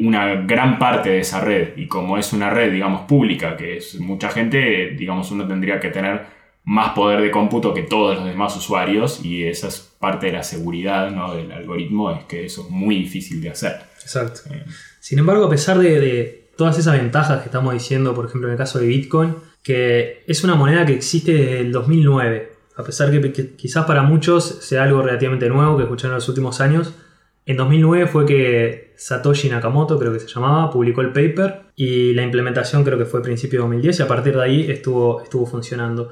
una 0.00 0.42
gran 0.42 0.78
parte 0.78 1.08
de 1.08 1.20
esa 1.20 1.40
red. 1.40 1.78
Y 1.78 1.86
como 1.86 2.18
es 2.18 2.34
una 2.34 2.50
red, 2.50 2.70
digamos, 2.70 3.06
pública, 3.08 3.56
que 3.56 3.78
es 3.78 3.98
mucha 3.98 4.28
gente, 4.28 4.90
digamos, 4.98 5.30
uno 5.30 5.48
tendría 5.48 5.80
que 5.80 5.88
tener 5.88 6.26
más 6.64 6.92
poder 6.92 7.22
de 7.22 7.30
cómputo 7.30 7.72
que 7.72 7.84
todos 7.84 8.16
los 8.16 8.26
demás 8.26 8.54
usuarios 8.54 9.24
y 9.24 9.44
esa 9.44 9.68
es 9.68 9.94
parte 9.98 10.26
de 10.26 10.32
la 10.32 10.42
seguridad 10.42 11.10
¿no? 11.10 11.34
del 11.34 11.50
algoritmo, 11.52 12.10
es 12.10 12.24
que 12.24 12.44
eso 12.44 12.66
es 12.66 12.70
muy 12.70 12.96
difícil 12.96 13.40
de 13.40 13.48
hacer. 13.48 13.80
Exacto. 14.02 14.40
Eh. 14.50 14.62
Sin 15.00 15.18
embargo, 15.18 15.46
a 15.46 15.50
pesar 15.50 15.78
de, 15.78 16.50
todas 16.58 16.78
esas 16.78 17.00
ventajas 17.00 17.40
que 17.40 17.46
estamos 17.46 17.72
diciendo, 17.72 18.14
por 18.14 18.26
ejemplo 18.26 18.48
en 18.48 18.52
el 18.52 18.58
caso 18.58 18.78
de 18.78 18.88
Bitcoin, 18.88 19.36
que 19.62 20.22
es 20.26 20.44
una 20.44 20.54
moneda 20.54 20.84
que 20.84 20.92
existe 20.92 21.32
desde 21.32 21.60
el 21.60 21.72
2009, 21.72 22.52
a 22.76 22.84
pesar 22.84 23.10
que, 23.10 23.32
que 23.32 23.56
quizás 23.56 23.86
para 23.86 24.02
muchos 24.02 24.44
sea 24.60 24.82
algo 24.82 25.00
relativamente 25.00 25.48
nuevo 25.48 25.78
que 25.78 25.84
escucharon 25.84 26.12
en 26.12 26.16
los 26.16 26.28
últimos 26.28 26.60
años, 26.60 26.92
en 27.50 27.56
2009 27.56 28.06
fue 28.06 28.26
que 28.26 28.94
Satoshi 28.96 29.48
Nakamoto, 29.48 29.98
creo 29.98 30.12
que 30.12 30.20
se 30.20 30.28
llamaba, 30.28 30.70
publicó 30.70 31.00
el 31.00 31.08
paper 31.08 31.62
y 31.74 32.14
la 32.14 32.22
implementación 32.22 32.84
creo 32.84 32.98
que 32.98 33.06
fue 33.06 33.20
a 33.20 33.22
principio 33.22 33.58
de 33.58 33.62
2010 33.62 34.00
y 34.00 34.02
a 34.02 34.08
partir 34.08 34.36
de 34.36 34.42
ahí 34.42 34.70
estuvo, 34.70 35.22
estuvo 35.22 35.46
funcionando 35.46 36.10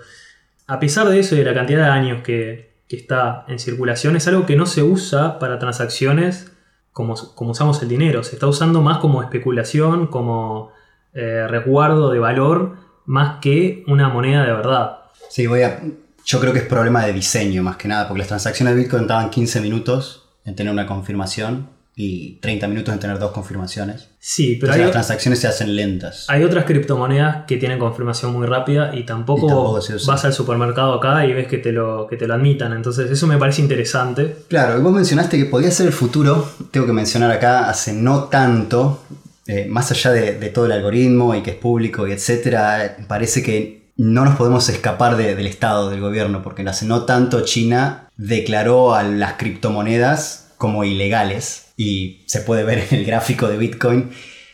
a 0.68 0.78
pesar 0.78 1.08
de 1.08 1.18
eso 1.18 1.34
y 1.34 1.38
de 1.38 1.44
la 1.44 1.54
cantidad 1.54 1.84
de 1.84 1.90
años 1.90 2.22
que, 2.22 2.68
está 2.88 3.44
en 3.48 3.58
circulación, 3.58 4.16
es 4.16 4.26
algo 4.28 4.46
que 4.46 4.56
no 4.56 4.64
se 4.64 4.82
usa 4.82 5.38
para 5.38 5.58
transacciones 5.58 6.52
como, 6.92 7.14
como 7.34 7.50
usamos 7.50 7.82
el 7.82 7.88
dinero. 7.90 8.22
Se 8.22 8.34
está 8.36 8.46
usando 8.46 8.80
más 8.80 8.96
como 8.96 9.22
especulación, 9.22 10.06
como 10.06 10.72
eh, 11.12 11.46
resguardo 11.48 12.10
de 12.10 12.18
valor, 12.18 12.76
más 13.04 13.40
que 13.40 13.84
una 13.88 14.08
moneda 14.08 14.46
de 14.46 14.52
verdad. 14.54 15.00
Sí, 15.28 15.46
voy 15.46 15.62
a. 15.62 15.82
Yo 16.24 16.40
creo 16.40 16.54
que 16.54 16.60
es 16.60 16.64
problema 16.64 17.04
de 17.04 17.12
diseño 17.12 17.62
más 17.62 17.76
que 17.76 17.88
nada, 17.88 18.08
porque 18.08 18.20
las 18.20 18.28
transacciones 18.28 18.74
de 18.74 18.80
Bitcoin 18.80 19.06
tardan 19.06 19.28
15 19.28 19.60
minutos 19.60 20.27
en 20.48 20.56
tener 20.56 20.72
una 20.72 20.86
confirmación 20.86 21.68
y 22.00 22.38
30 22.40 22.68
minutos 22.68 22.94
en 22.94 23.00
tener 23.00 23.18
dos 23.18 23.32
confirmaciones. 23.32 24.08
Sí, 24.20 24.56
pero 24.60 24.76
las 24.76 24.92
transacciones 24.92 25.40
se 25.40 25.48
hacen 25.48 25.74
lentas. 25.74 26.26
Hay 26.28 26.44
otras 26.44 26.64
criptomonedas 26.64 27.44
que 27.44 27.56
tienen 27.56 27.80
confirmación 27.80 28.32
muy 28.32 28.46
rápida 28.46 28.94
y 28.94 29.04
tampoco, 29.04 29.80
vas 30.06 30.24
al 30.24 30.32
supermercado 30.32 30.94
acá 30.94 31.26
y 31.26 31.32
ves 31.32 31.48
que 31.48 31.58
te, 31.58 31.72
lo, 31.72 32.06
que 32.08 32.16
te 32.16 32.28
lo 32.28 32.34
admitan. 32.34 32.72
Entonces 32.72 33.10
eso 33.10 33.26
me 33.26 33.36
parece 33.36 33.62
interesante. 33.62 34.44
Claro, 34.48 34.78
y 34.78 34.82
vos 34.82 34.92
mencionaste 34.92 35.38
que 35.38 35.46
podía 35.46 35.72
ser 35.72 35.88
el 35.88 35.92
futuro. 35.92 36.48
Tengo 36.70 36.86
que 36.86 36.92
mencionar 36.92 37.32
acá, 37.32 37.68
hace 37.68 37.92
no 37.92 38.24
tanto, 38.24 39.02
eh, 39.48 39.66
más 39.68 39.90
allá 39.90 40.12
de, 40.12 40.34
todo 40.50 40.66
el 40.66 40.72
algoritmo 40.72 41.34
y 41.34 41.42
que 41.42 41.50
es 41.50 41.56
público 41.56 42.06
y 42.06 42.12
etcétera, 42.12 42.96
parece 43.08 43.42
que 43.42 43.88
no 43.96 44.24
nos 44.24 44.36
podemos 44.36 44.68
escapar 44.68 45.16
del 45.16 45.48
Estado, 45.48 45.90
del 45.90 46.00
gobierno, 46.00 46.44
porque 46.44 46.62
hace 46.62 46.86
no 46.86 47.02
tanto 47.02 47.40
China 47.40 48.07
declaró 48.18 48.94
a 48.94 49.02
las 49.04 49.34
criptomonedas 49.34 50.48
como 50.58 50.84
ilegales 50.84 51.68
y 51.76 52.24
se 52.26 52.40
puede 52.40 52.64
ver 52.64 52.86
en 52.90 52.98
el 52.98 53.06
gráfico 53.06 53.48
de 53.48 53.56
Bitcoin 53.56 54.10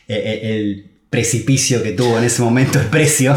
eh, 0.07 0.14
eh, 0.14 0.40
el 0.55 0.90
precipicio 1.11 1.83
que 1.83 1.92
tuvo 1.92 2.18
en 2.18 2.24
ese 2.24 2.42
momento 2.42 2.79
el 2.79 2.87
precio. 2.87 3.35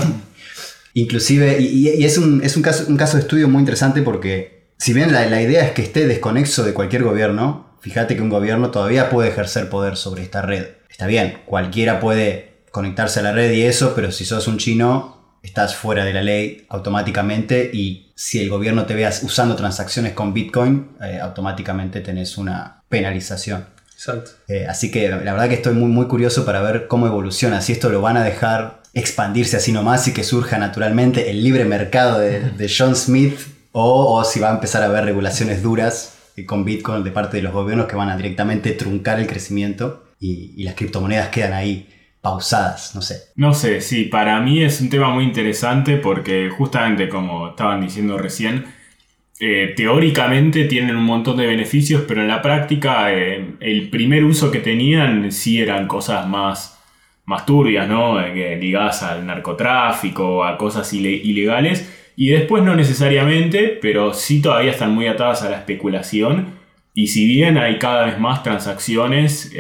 Inclusive, 0.93 1.59
y, 1.61 2.03
es, 2.03 2.17
un, 2.17 2.41
caso, 2.61 2.85
un, 2.87 2.97
caso, 2.97 3.17
de 3.17 3.21
estudio 3.21 3.47
muy 3.47 3.59
interesante 3.59 4.01
porque 4.01 4.71
si 4.77 4.93
bien 4.93 5.11
la, 5.11 5.41
idea 5.41 5.63
es 5.63 5.71
que 5.71 5.83
esté 5.83 6.07
desconexo 6.07 6.63
de 6.63 6.73
cualquier 6.73 7.03
gobierno, 7.03 7.77
fíjate 7.81 8.15
que 8.15 8.21
un 8.21 8.29
gobierno 8.29 8.71
todavía 8.71 9.09
puede 9.09 9.29
ejercer 9.29 9.69
poder 9.69 9.95
sobre 9.95 10.23
esta 10.23 10.41
red. 10.41 10.65
Está 10.89 11.07
bien, 11.07 11.37
cualquiera 11.45 11.99
puede 11.99 12.63
conectarse 12.71 13.19
a 13.19 13.23
la 13.23 13.31
red 13.31 13.51
y 13.53 13.61
eso, 13.61 13.93
pero 13.95 14.11
si 14.11 14.25
sos 14.25 14.47
un 14.47 14.57
chino, 14.57 15.16
estás 15.47 15.75
fuera 15.75 16.03
de 16.03 16.13
la 16.13 16.21
ley 16.21 16.65
automáticamente 16.69 17.69
y 17.73 18.11
si 18.15 18.39
el 18.39 18.49
gobierno 18.49 18.85
te 18.85 18.95
veas 18.95 19.23
usando 19.23 19.55
transacciones 19.55 20.13
con 20.13 20.33
Bitcoin, 20.33 20.89
eh, 21.01 21.19
automáticamente 21.21 22.01
tenés 22.01 22.37
una 22.37 22.83
penalización. 22.89 23.65
Exacto. 23.93 24.31
Eh, 24.47 24.67
así 24.67 24.91
que 24.91 25.09
la 25.09 25.17
verdad 25.17 25.47
que 25.47 25.55
estoy 25.55 25.73
muy, 25.73 25.89
muy 25.89 26.07
curioso 26.07 26.45
para 26.45 26.61
ver 26.61 26.87
cómo 26.87 27.07
evoluciona, 27.07 27.61
si 27.61 27.71
esto 27.71 27.89
lo 27.89 28.01
van 28.01 28.17
a 28.17 28.23
dejar 28.23 28.81
expandirse 28.93 29.57
así 29.57 29.71
nomás 29.71 30.07
y 30.07 30.13
que 30.13 30.23
surja 30.23 30.57
naturalmente 30.57 31.29
el 31.29 31.43
libre 31.43 31.65
mercado 31.65 32.19
de, 32.19 32.71
John 32.75 32.95
Smith 32.95 33.39
o, 33.71 34.23
si 34.23 34.39
va 34.39 34.49
a 34.49 34.53
empezar 34.53 34.83
a 34.83 34.87
haber 34.87 35.05
regulaciones 35.05 35.63
duras 35.63 36.13
con 36.45 36.65
Bitcoin 36.65 37.03
de 37.03 37.11
parte 37.11 37.37
de 37.37 37.43
los 37.43 37.53
gobiernos 37.53 37.87
que 37.87 37.95
van 37.95 38.09
a 38.09 38.17
directamente 38.17 38.71
truncar 38.73 39.19
el 39.19 39.27
crecimiento 39.27 40.03
y, 40.19 40.53
y 40.57 40.63
las 40.63 40.75
criptomonedas 40.75 41.29
quedan 41.29 41.53
ahí 41.53 41.87
no 42.35 43.01
sé. 43.01 43.15
No 43.35 43.53
sé, 43.53 43.81
sí, 43.81 44.05
para 44.05 44.39
mí 44.39 44.63
es 44.63 44.81
un 44.81 44.89
tema 44.89 45.09
muy 45.09 45.23
interesante 45.23 45.97
porque 45.97 46.49
justamente 46.49 47.09
como 47.09 47.49
estaban 47.49 47.81
diciendo 47.81 48.17
recién, 48.17 48.65
eh, 49.39 49.73
teóricamente 49.75 50.65
tienen 50.65 50.95
un 50.95 51.03
montón 51.03 51.37
de 51.37 51.45
beneficios, 51.45 52.03
pero 52.07 52.21
en 52.21 52.27
la 52.27 52.41
práctica 52.41 53.13
eh, 53.13 53.55
el 53.59 53.89
primer 53.89 54.23
uso 54.23 54.49
que 54.49 54.59
tenían 54.59 55.31
sí 55.31 55.61
eran 55.61 55.87
cosas 55.87 56.27
más, 56.27 56.79
más 57.25 57.45
turbias, 57.45 57.87
¿no? 57.87 58.19
Eh, 58.19 58.57
ligadas 58.59 59.03
al 59.03 59.25
narcotráfico, 59.25 60.43
a 60.43 60.57
cosas 60.57 60.91
ilegales, 60.93 61.93
y 62.15 62.29
después 62.29 62.63
no 62.63 62.75
necesariamente, 62.75 63.77
pero 63.79 64.13
sí 64.13 64.41
todavía 64.41 64.71
están 64.71 64.95
muy 64.95 65.05
atadas 65.07 65.43
a 65.43 65.49
la 65.49 65.57
especulación, 65.57 66.57
y 66.95 67.07
si 67.07 67.27
bien 67.27 67.59
hay 67.59 67.77
cada 67.77 68.05
vez 68.05 68.19
más 68.19 68.41
transacciones 68.41 69.53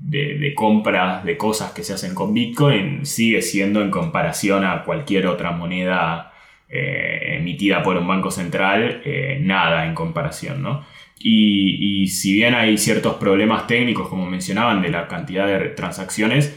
de, 0.00 0.54
compras 0.54 1.24
de 1.24 1.36
cosas 1.36 1.72
que 1.72 1.84
se 1.84 1.92
hacen 1.92 2.14
con 2.14 2.32
Bitcoin, 2.32 3.04
sigue 3.04 3.42
siendo 3.42 3.82
en 3.82 3.90
comparación 3.90 4.64
a 4.64 4.82
cualquier 4.82 5.26
otra 5.26 5.52
moneda 5.52 6.32
eh, 6.68 7.36
emitida 7.38 7.82
por 7.82 7.96
un 7.96 8.08
banco 8.08 8.30
central, 8.30 9.02
eh, 9.04 9.38
nada 9.42 9.86
en 9.86 9.94
comparación, 9.94 10.62
¿no? 10.62 10.84
Y, 11.22 12.06
si 12.08 12.32
bien 12.32 12.54
hay 12.54 12.78
ciertos 12.78 13.16
problemas 13.16 13.66
técnicos, 13.66 14.08
como 14.08 14.24
mencionaban, 14.26 14.80
de 14.80 14.88
la 14.88 15.06
cantidad 15.06 15.46
de 15.46 15.68
transacciones, 15.68 16.56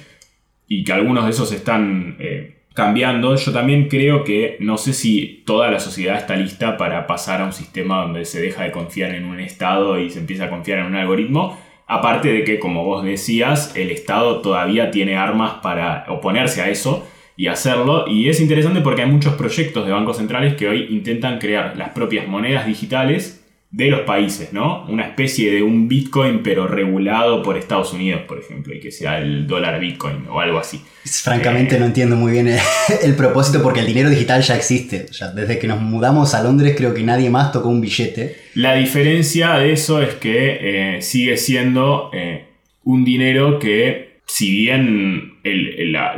y 0.68 0.86
que 0.86 0.94
algunos 0.94 1.26
de 1.26 1.32
esos 1.32 1.52
están 1.52 2.16
eh, 2.20 2.62
cambiando, 2.74 3.36
yo 3.36 3.52
también 3.52 3.90
creo 3.90 4.24
que 4.24 4.56
no 4.62 4.78
sé 4.78 4.94
si 4.94 5.44
toda 5.46 5.70
la 5.70 5.80
sociedad 5.80 6.16
está 6.16 6.38
lista 6.38 6.78
para 6.78 7.06
pasar 7.08 7.42
a 7.42 7.46
un 7.46 7.52
sistema 7.52 8.02
donde 8.04 8.24
se 8.24 8.42
deja 8.42 8.64
de 8.64 8.72
confiar 8.72 9.14
en 9.14 9.26
un 9.26 9.42
Estado 9.42 10.00
y 10.00 10.10
se 10.10 10.20
empieza 10.20 10.46
a 10.46 10.50
confiar 10.50 10.80
en 10.80 10.86
un 10.86 10.96
algoritmo. 10.96 11.60
Aparte 11.88 12.32
de 12.32 12.44
que, 12.44 12.60
como 12.60 12.86
vos 12.86 13.04
decías, 13.04 13.76
el 13.76 13.92
Estado 13.92 14.42
todavía 14.42 14.92
tiene 14.92 15.18
armas 15.18 15.56
para 15.62 16.06
oponerse 16.08 16.62
a 16.62 16.70
eso 16.70 17.08
y 17.36 17.48
hacerlo. 17.48 18.06
Y 18.08 18.30
es 18.30 18.40
interesante 18.40 18.82
porque 18.82 19.02
hay 19.02 19.12
muchos 19.12 19.34
proyectos 19.34 19.86
de 19.86 19.92
bancos 19.92 20.18
centrales 20.18 20.56
que 20.56 20.68
hoy 20.68 20.88
intentan 20.90 21.40
crear 21.40 21.76
las 21.78 21.90
propias 21.90 22.28
monedas 22.28 22.66
digitales 22.66 23.43
de 23.74 23.88
los 23.88 24.02
países, 24.02 24.54
¿no? 24.54 24.86
Una 24.86 25.04
especie 25.04 25.52
de 25.52 25.64
un 25.64 25.88
Bitcoin 25.88 26.42
pero 26.44 26.68
regulado 26.68 27.42
por 27.42 27.58
Estados 27.58 27.92
Unidos, 27.92 28.22
por 28.28 28.38
ejemplo, 28.38 28.72
y 28.72 28.80
que 28.80 28.92
sea 28.92 29.18
el 29.18 29.48
dólar 29.48 29.80
Bitcoin 29.80 30.28
o 30.30 30.40
algo 30.40 30.60
así. 30.60 30.80
Francamente 31.04 31.76
eh, 31.76 31.80
no 31.80 31.88
entiendo 31.88 32.16
muy 32.16 32.34
bien 32.34 32.50
el, 33.04 33.16
propósito 33.16 33.64
porque 33.64 33.80
el 33.80 33.88
dinero 33.88 34.12
digital 34.12 34.44
ya 34.44 34.56
existe. 34.56 35.08
desde 35.36 35.58
que 35.58 35.68
nos 35.68 35.82
mudamos 35.82 36.36
a 36.36 36.44
Londres 36.44 36.76
creo 36.78 36.94
que 36.94 37.02
nadie 37.02 37.32
más 37.32 37.52
tocó 37.52 37.70
un 37.70 37.82
billete. 37.82 38.36
La 38.54 38.76
diferencia 38.76 39.56
de 39.56 39.74
eso 39.74 40.04
es 40.04 40.14
que 40.16 40.98
eh, 40.98 41.02
sigue 41.02 41.36
siendo 41.38 42.12
eh, 42.14 42.46
un 42.84 43.04
dinero 43.04 43.58
que 43.58 44.20
si 44.28 44.52
bien 44.52 45.40
la, 45.44 46.12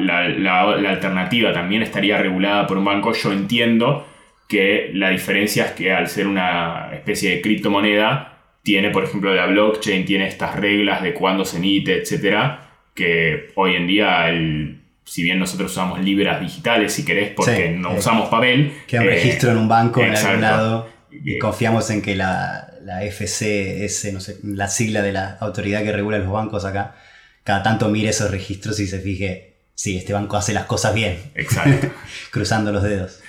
alternativa 0.90 1.54
también 1.54 1.84
estaría 1.84 2.18
regulada 2.18 2.68
por 2.68 2.78
un 2.78 2.84
banco, 2.84 3.14
yo 3.14 3.32
entiendo 3.32 4.06
que 4.48 4.92
la 4.94 5.10
diferencia 5.10 5.66
es 5.66 5.72
que 5.72 5.92
al 5.92 6.08
ser 6.08 6.28
una 6.28 6.90
especie 6.94 7.32
de 7.32 7.42
criptomoneda, 7.42 8.36
tiene, 8.64 8.90
por 8.90 9.04
ejemplo, 9.04 9.34
la 9.34 9.46
blockchain, 9.46 10.06
tiene 10.06 10.28
estas 10.28 10.56
reglas 10.56 11.04
de 11.04 11.14
cuándo 11.14 11.46
se 11.46 11.58
emite, 11.58 12.02
etcétera, 12.02 12.68
que 12.96 13.52
hoy 13.56 13.76
en 13.76 13.86
día, 13.86 14.26
si 15.04 15.22
bien 15.22 15.38
nosotros 15.38 15.72
usamos 15.72 16.00
libras 16.00 16.42
digitales, 16.42 16.94
si 16.94 17.06
querés, 17.06 17.32
porque 17.36 17.70
no 17.70 17.94
usamos 17.94 18.30
papel. 18.30 18.74
Queda 18.88 19.02
un 19.02 19.08
registro 19.08 19.52
en 19.52 19.58
un 19.58 19.68
banco 19.68 20.02
en 20.02 20.16
algún 20.16 20.42
lado 20.42 20.90
y 21.12 21.38
confiamos 21.38 21.90
en 21.92 22.02
que 22.02 22.16
la, 22.16 22.74
la 22.82 23.02
FCS, 23.02 24.14
no 24.14 24.20
sé, 24.20 24.38
la 24.44 24.68
sigla 24.68 25.02
de 25.02 25.12
la 25.12 25.38
autoridad 25.42 25.84
que 25.84 25.92
regula 25.92 26.18
los 26.18 26.32
bancos 26.32 26.66
acá, 26.66 26.96
cada 27.44 27.62
tanto 27.62 27.90
mire 27.90 28.10
esos 28.10 28.32
registros 28.32 28.80
y 28.80 28.88
se 28.88 29.00
fije, 29.00 29.58
sí, 29.76 29.98
este 29.98 30.14
banco 30.14 30.38
hace 30.38 30.54
las 30.54 30.66
cosas 30.66 30.96
bien, 30.96 31.18
Exacto. 31.36 31.92
cruzando 32.32 32.72
los 32.72 32.84
dedos. 32.84 33.20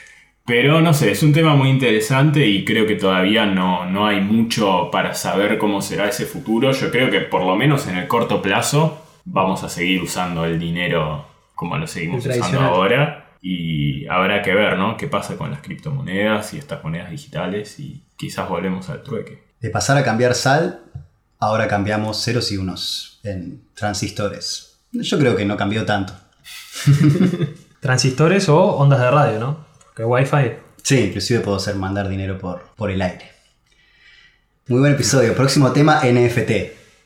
Pero 0.47 0.81
no 0.81 0.95
sé, 0.95 1.11
es 1.11 1.25
un 1.25 1.33
tema 1.33 1.57
muy 1.57 1.69
interesante 1.69 2.47
y 2.47 2.65
creo 2.65 2.87
que 2.87 2.95
todavía 2.95 3.47
no, 3.47 3.85
no 3.85 4.07
hay 4.07 4.21
mucho 4.21 4.91
para 4.93 5.13
saber 5.15 5.59
cómo 5.59 5.83
será 5.83 6.09
ese 6.09 6.25
futuro. 6.25 6.71
Yo 6.71 6.91
creo 6.93 7.11
que 7.11 7.21
por 7.21 7.45
lo 7.45 7.57
menos 7.57 7.89
en 7.89 7.97
el 7.97 8.07
corto 8.07 8.41
plazo 8.41 9.05
vamos 9.25 9.65
a 9.65 9.69
seguir 9.69 10.03
usando 10.03 10.45
el 10.45 10.61
dinero 10.61 11.27
como 11.57 11.77
lo 11.77 11.89
seguimos 11.89 12.25
usando 12.25 12.61
ahora. 12.61 13.35
Y 13.43 14.07
habrá 14.07 14.43
que 14.43 14.55
ver, 14.55 14.79
¿no? 14.79 14.97
¿Qué 14.97 15.09
pasa 15.09 15.37
con 15.37 15.51
las 15.51 15.61
criptomonedas 15.63 16.55
y 16.55 16.59
estas 16.59 16.83
monedas 16.85 17.11
digitales? 17.11 17.81
Y 17.81 18.05
quizás 18.17 18.49
volvemos 18.49 18.89
al 18.89 19.03
trueque. 19.03 19.43
De 19.61 19.71
pasar 19.71 19.97
a 19.97 20.05
cambiar 20.05 20.35
sal, 20.35 20.81
ahora 21.41 21.67
cambiamos 21.67 22.23
ceros 22.23 22.53
y 22.53 22.57
unos 22.57 23.21
en 23.25 23.63
transistores. 23.75 24.79
Yo 24.93 25.19
creo 25.19 25.35
que 25.35 25.45
no 25.45 25.57
cambió 25.57 25.85
tanto. 25.85 26.13
Transistores 27.81 28.49
o 28.49 28.77
ondas 28.77 29.01
de 29.01 29.11
radio, 29.11 29.41
¿no? 29.41 29.66
Porque 29.97 30.05
Wi-Fi. 30.05 30.53
Sí, 30.83 31.05
inclusive 31.07 31.41
puedo 31.41 31.57
hacer 31.57 31.75
mandar 31.77 32.07
dinero 32.09 32.37
por, 32.39 32.67
por 32.77 32.91
el 32.91 33.01
aire. 33.01 33.31
Muy 34.69 34.81
buen 34.81 34.93
episodio. 34.93 35.35
Próximo 35.35 35.73
tema, 35.73 36.03
NFT. 36.05 36.51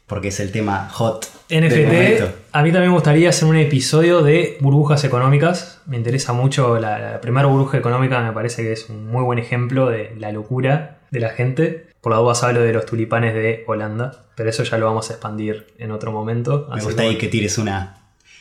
Porque 0.08 0.28
es 0.28 0.40
el 0.40 0.50
tema 0.50 0.88
hot. 0.90 1.24
NFT, 1.50 2.22
a 2.52 2.62
mí 2.62 2.72
también 2.72 2.88
me 2.90 2.94
gustaría 2.94 3.28
hacer 3.28 3.46
un 3.48 3.56
episodio 3.56 4.22
de 4.22 4.58
burbujas 4.60 5.04
económicas. 5.04 5.80
Me 5.86 5.96
interesa 5.96 6.32
mucho 6.32 6.80
la, 6.80 6.98
la 6.98 7.20
primera 7.20 7.46
burbuja 7.46 7.78
económica, 7.78 8.20
me 8.22 8.32
parece 8.32 8.62
que 8.62 8.72
es 8.72 8.88
un 8.88 9.06
muy 9.06 9.22
buen 9.22 9.38
ejemplo 9.38 9.88
de 9.88 10.12
la 10.18 10.32
locura 10.32 10.98
de 11.12 11.20
la 11.20 11.30
gente. 11.30 11.86
Por 12.00 12.10
la 12.12 12.18
duda 12.18 12.34
hablo 12.42 12.60
de 12.62 12.72
los 12.72 12.86
tulipanes 12.86 13.34
de 13.34 13.62
Holanda, 13.68 14.24
pero 14.34 14.50
eso 14.50 14.64
ya 14.64 14.78
lo 14.78 14.86
vamos 14.86 15.10
a 15.10 15.12
expandir 15.14 15.66
en 15.78 15.92
otro 15.92 16.10
momento. 16.10 16.66
Me 16.70 16.76
así 16.76 16.86
gusta 16.86 17.02
que- 17.02 17.08
ahí 17.08 17.18
que 17.18 17.28
tires 17.28 17.56
una, 17.58 17.98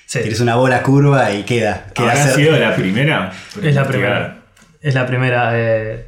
Sí, 0.08 0.20
tires 0.24 0.40
una 0.40 0.56
bola 0.56 0.82
curva 0.82 1.32
y 1.34 1.44
queda. 1.44 1.88
queda 1.94 2.12
¿Habrá 2.14 2.26
cer- 2.26 2.36
sido 2.36 2.58
la 2.58 2.76
primera? 2.76 3.32
es 3.62 3.76
la 3.76 3.88
primera. 3.88 4.39
Es 4.82 4.96
la 4.96 5.06
primera. 5.06 5.52
eh, 5.60 6.08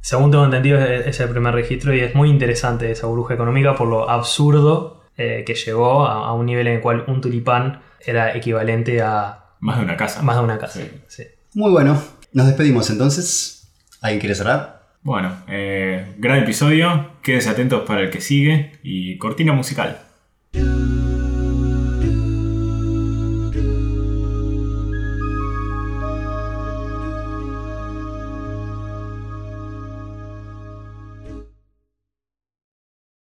según 0.00 0.30
tengo 0.30 0.44
entendido, 0.44 0.78
es, 0.78 1.06
es 1.06 1.20
el 1.20 1.28
primer 1.30 1.52
registro 1.54 1.94
y 1.94 2.00
es 2.00 2.14
muy 2.14 2.28
interesante 2.30 2.90
esa 2.90 3.06
burbuja 3.08 3.34
económica 3.34 3.74
por 3.74 3.88
lo 3.88 4.08
absurdo 4.08 5.02
eh, 5.16 5.42
que 5.46 5.54
llegó 5.54 6.06
a, 6.06 6.26
a 6.28 6.32
un 6.32 6.46
nivel 6.46 6.66
en 6.68 6.74
el 6.76 6.80
cual 6.80 7.04
un 7.08 7.20
tulipán 7.20 7.80
era 8.04 8.36
equivalente 8.36 9.00
a 9.02 9.46
Más 9.60 9.78
de 9.78 9.84
una 9.84 9.96
casa. 9.96 10.22
más 10.22 10.36
de 10.36 10.42
una 10.44 10.58
casa. 10.58 10.80
Sí. 10.80 10.90
Sí. 11.08 11.24
Muy 11.54 11.70
bueno. 11.72 12.00
Nos 12.32 12.46
despedimos 12.46 12.88
entonces. 12.90 13.72
¿Alguien 14.00 14.20
quiere 14.20 14.34
cerrar? 14.34 14.82
Bueno, 15.02 15.32
eh, 15.48 16.14
gran 16.18 16.38
episodio. 16.38 17.12
Quédense 17.22 17.48
atentos 17.48 17.82
para 17.86 18.02
el 18.02 18.10
que 18.10 18.20
sigue. 18.20 18.72
Y 18.82 19.16
cortina 19.18 19.52
musical. 19.54 19.98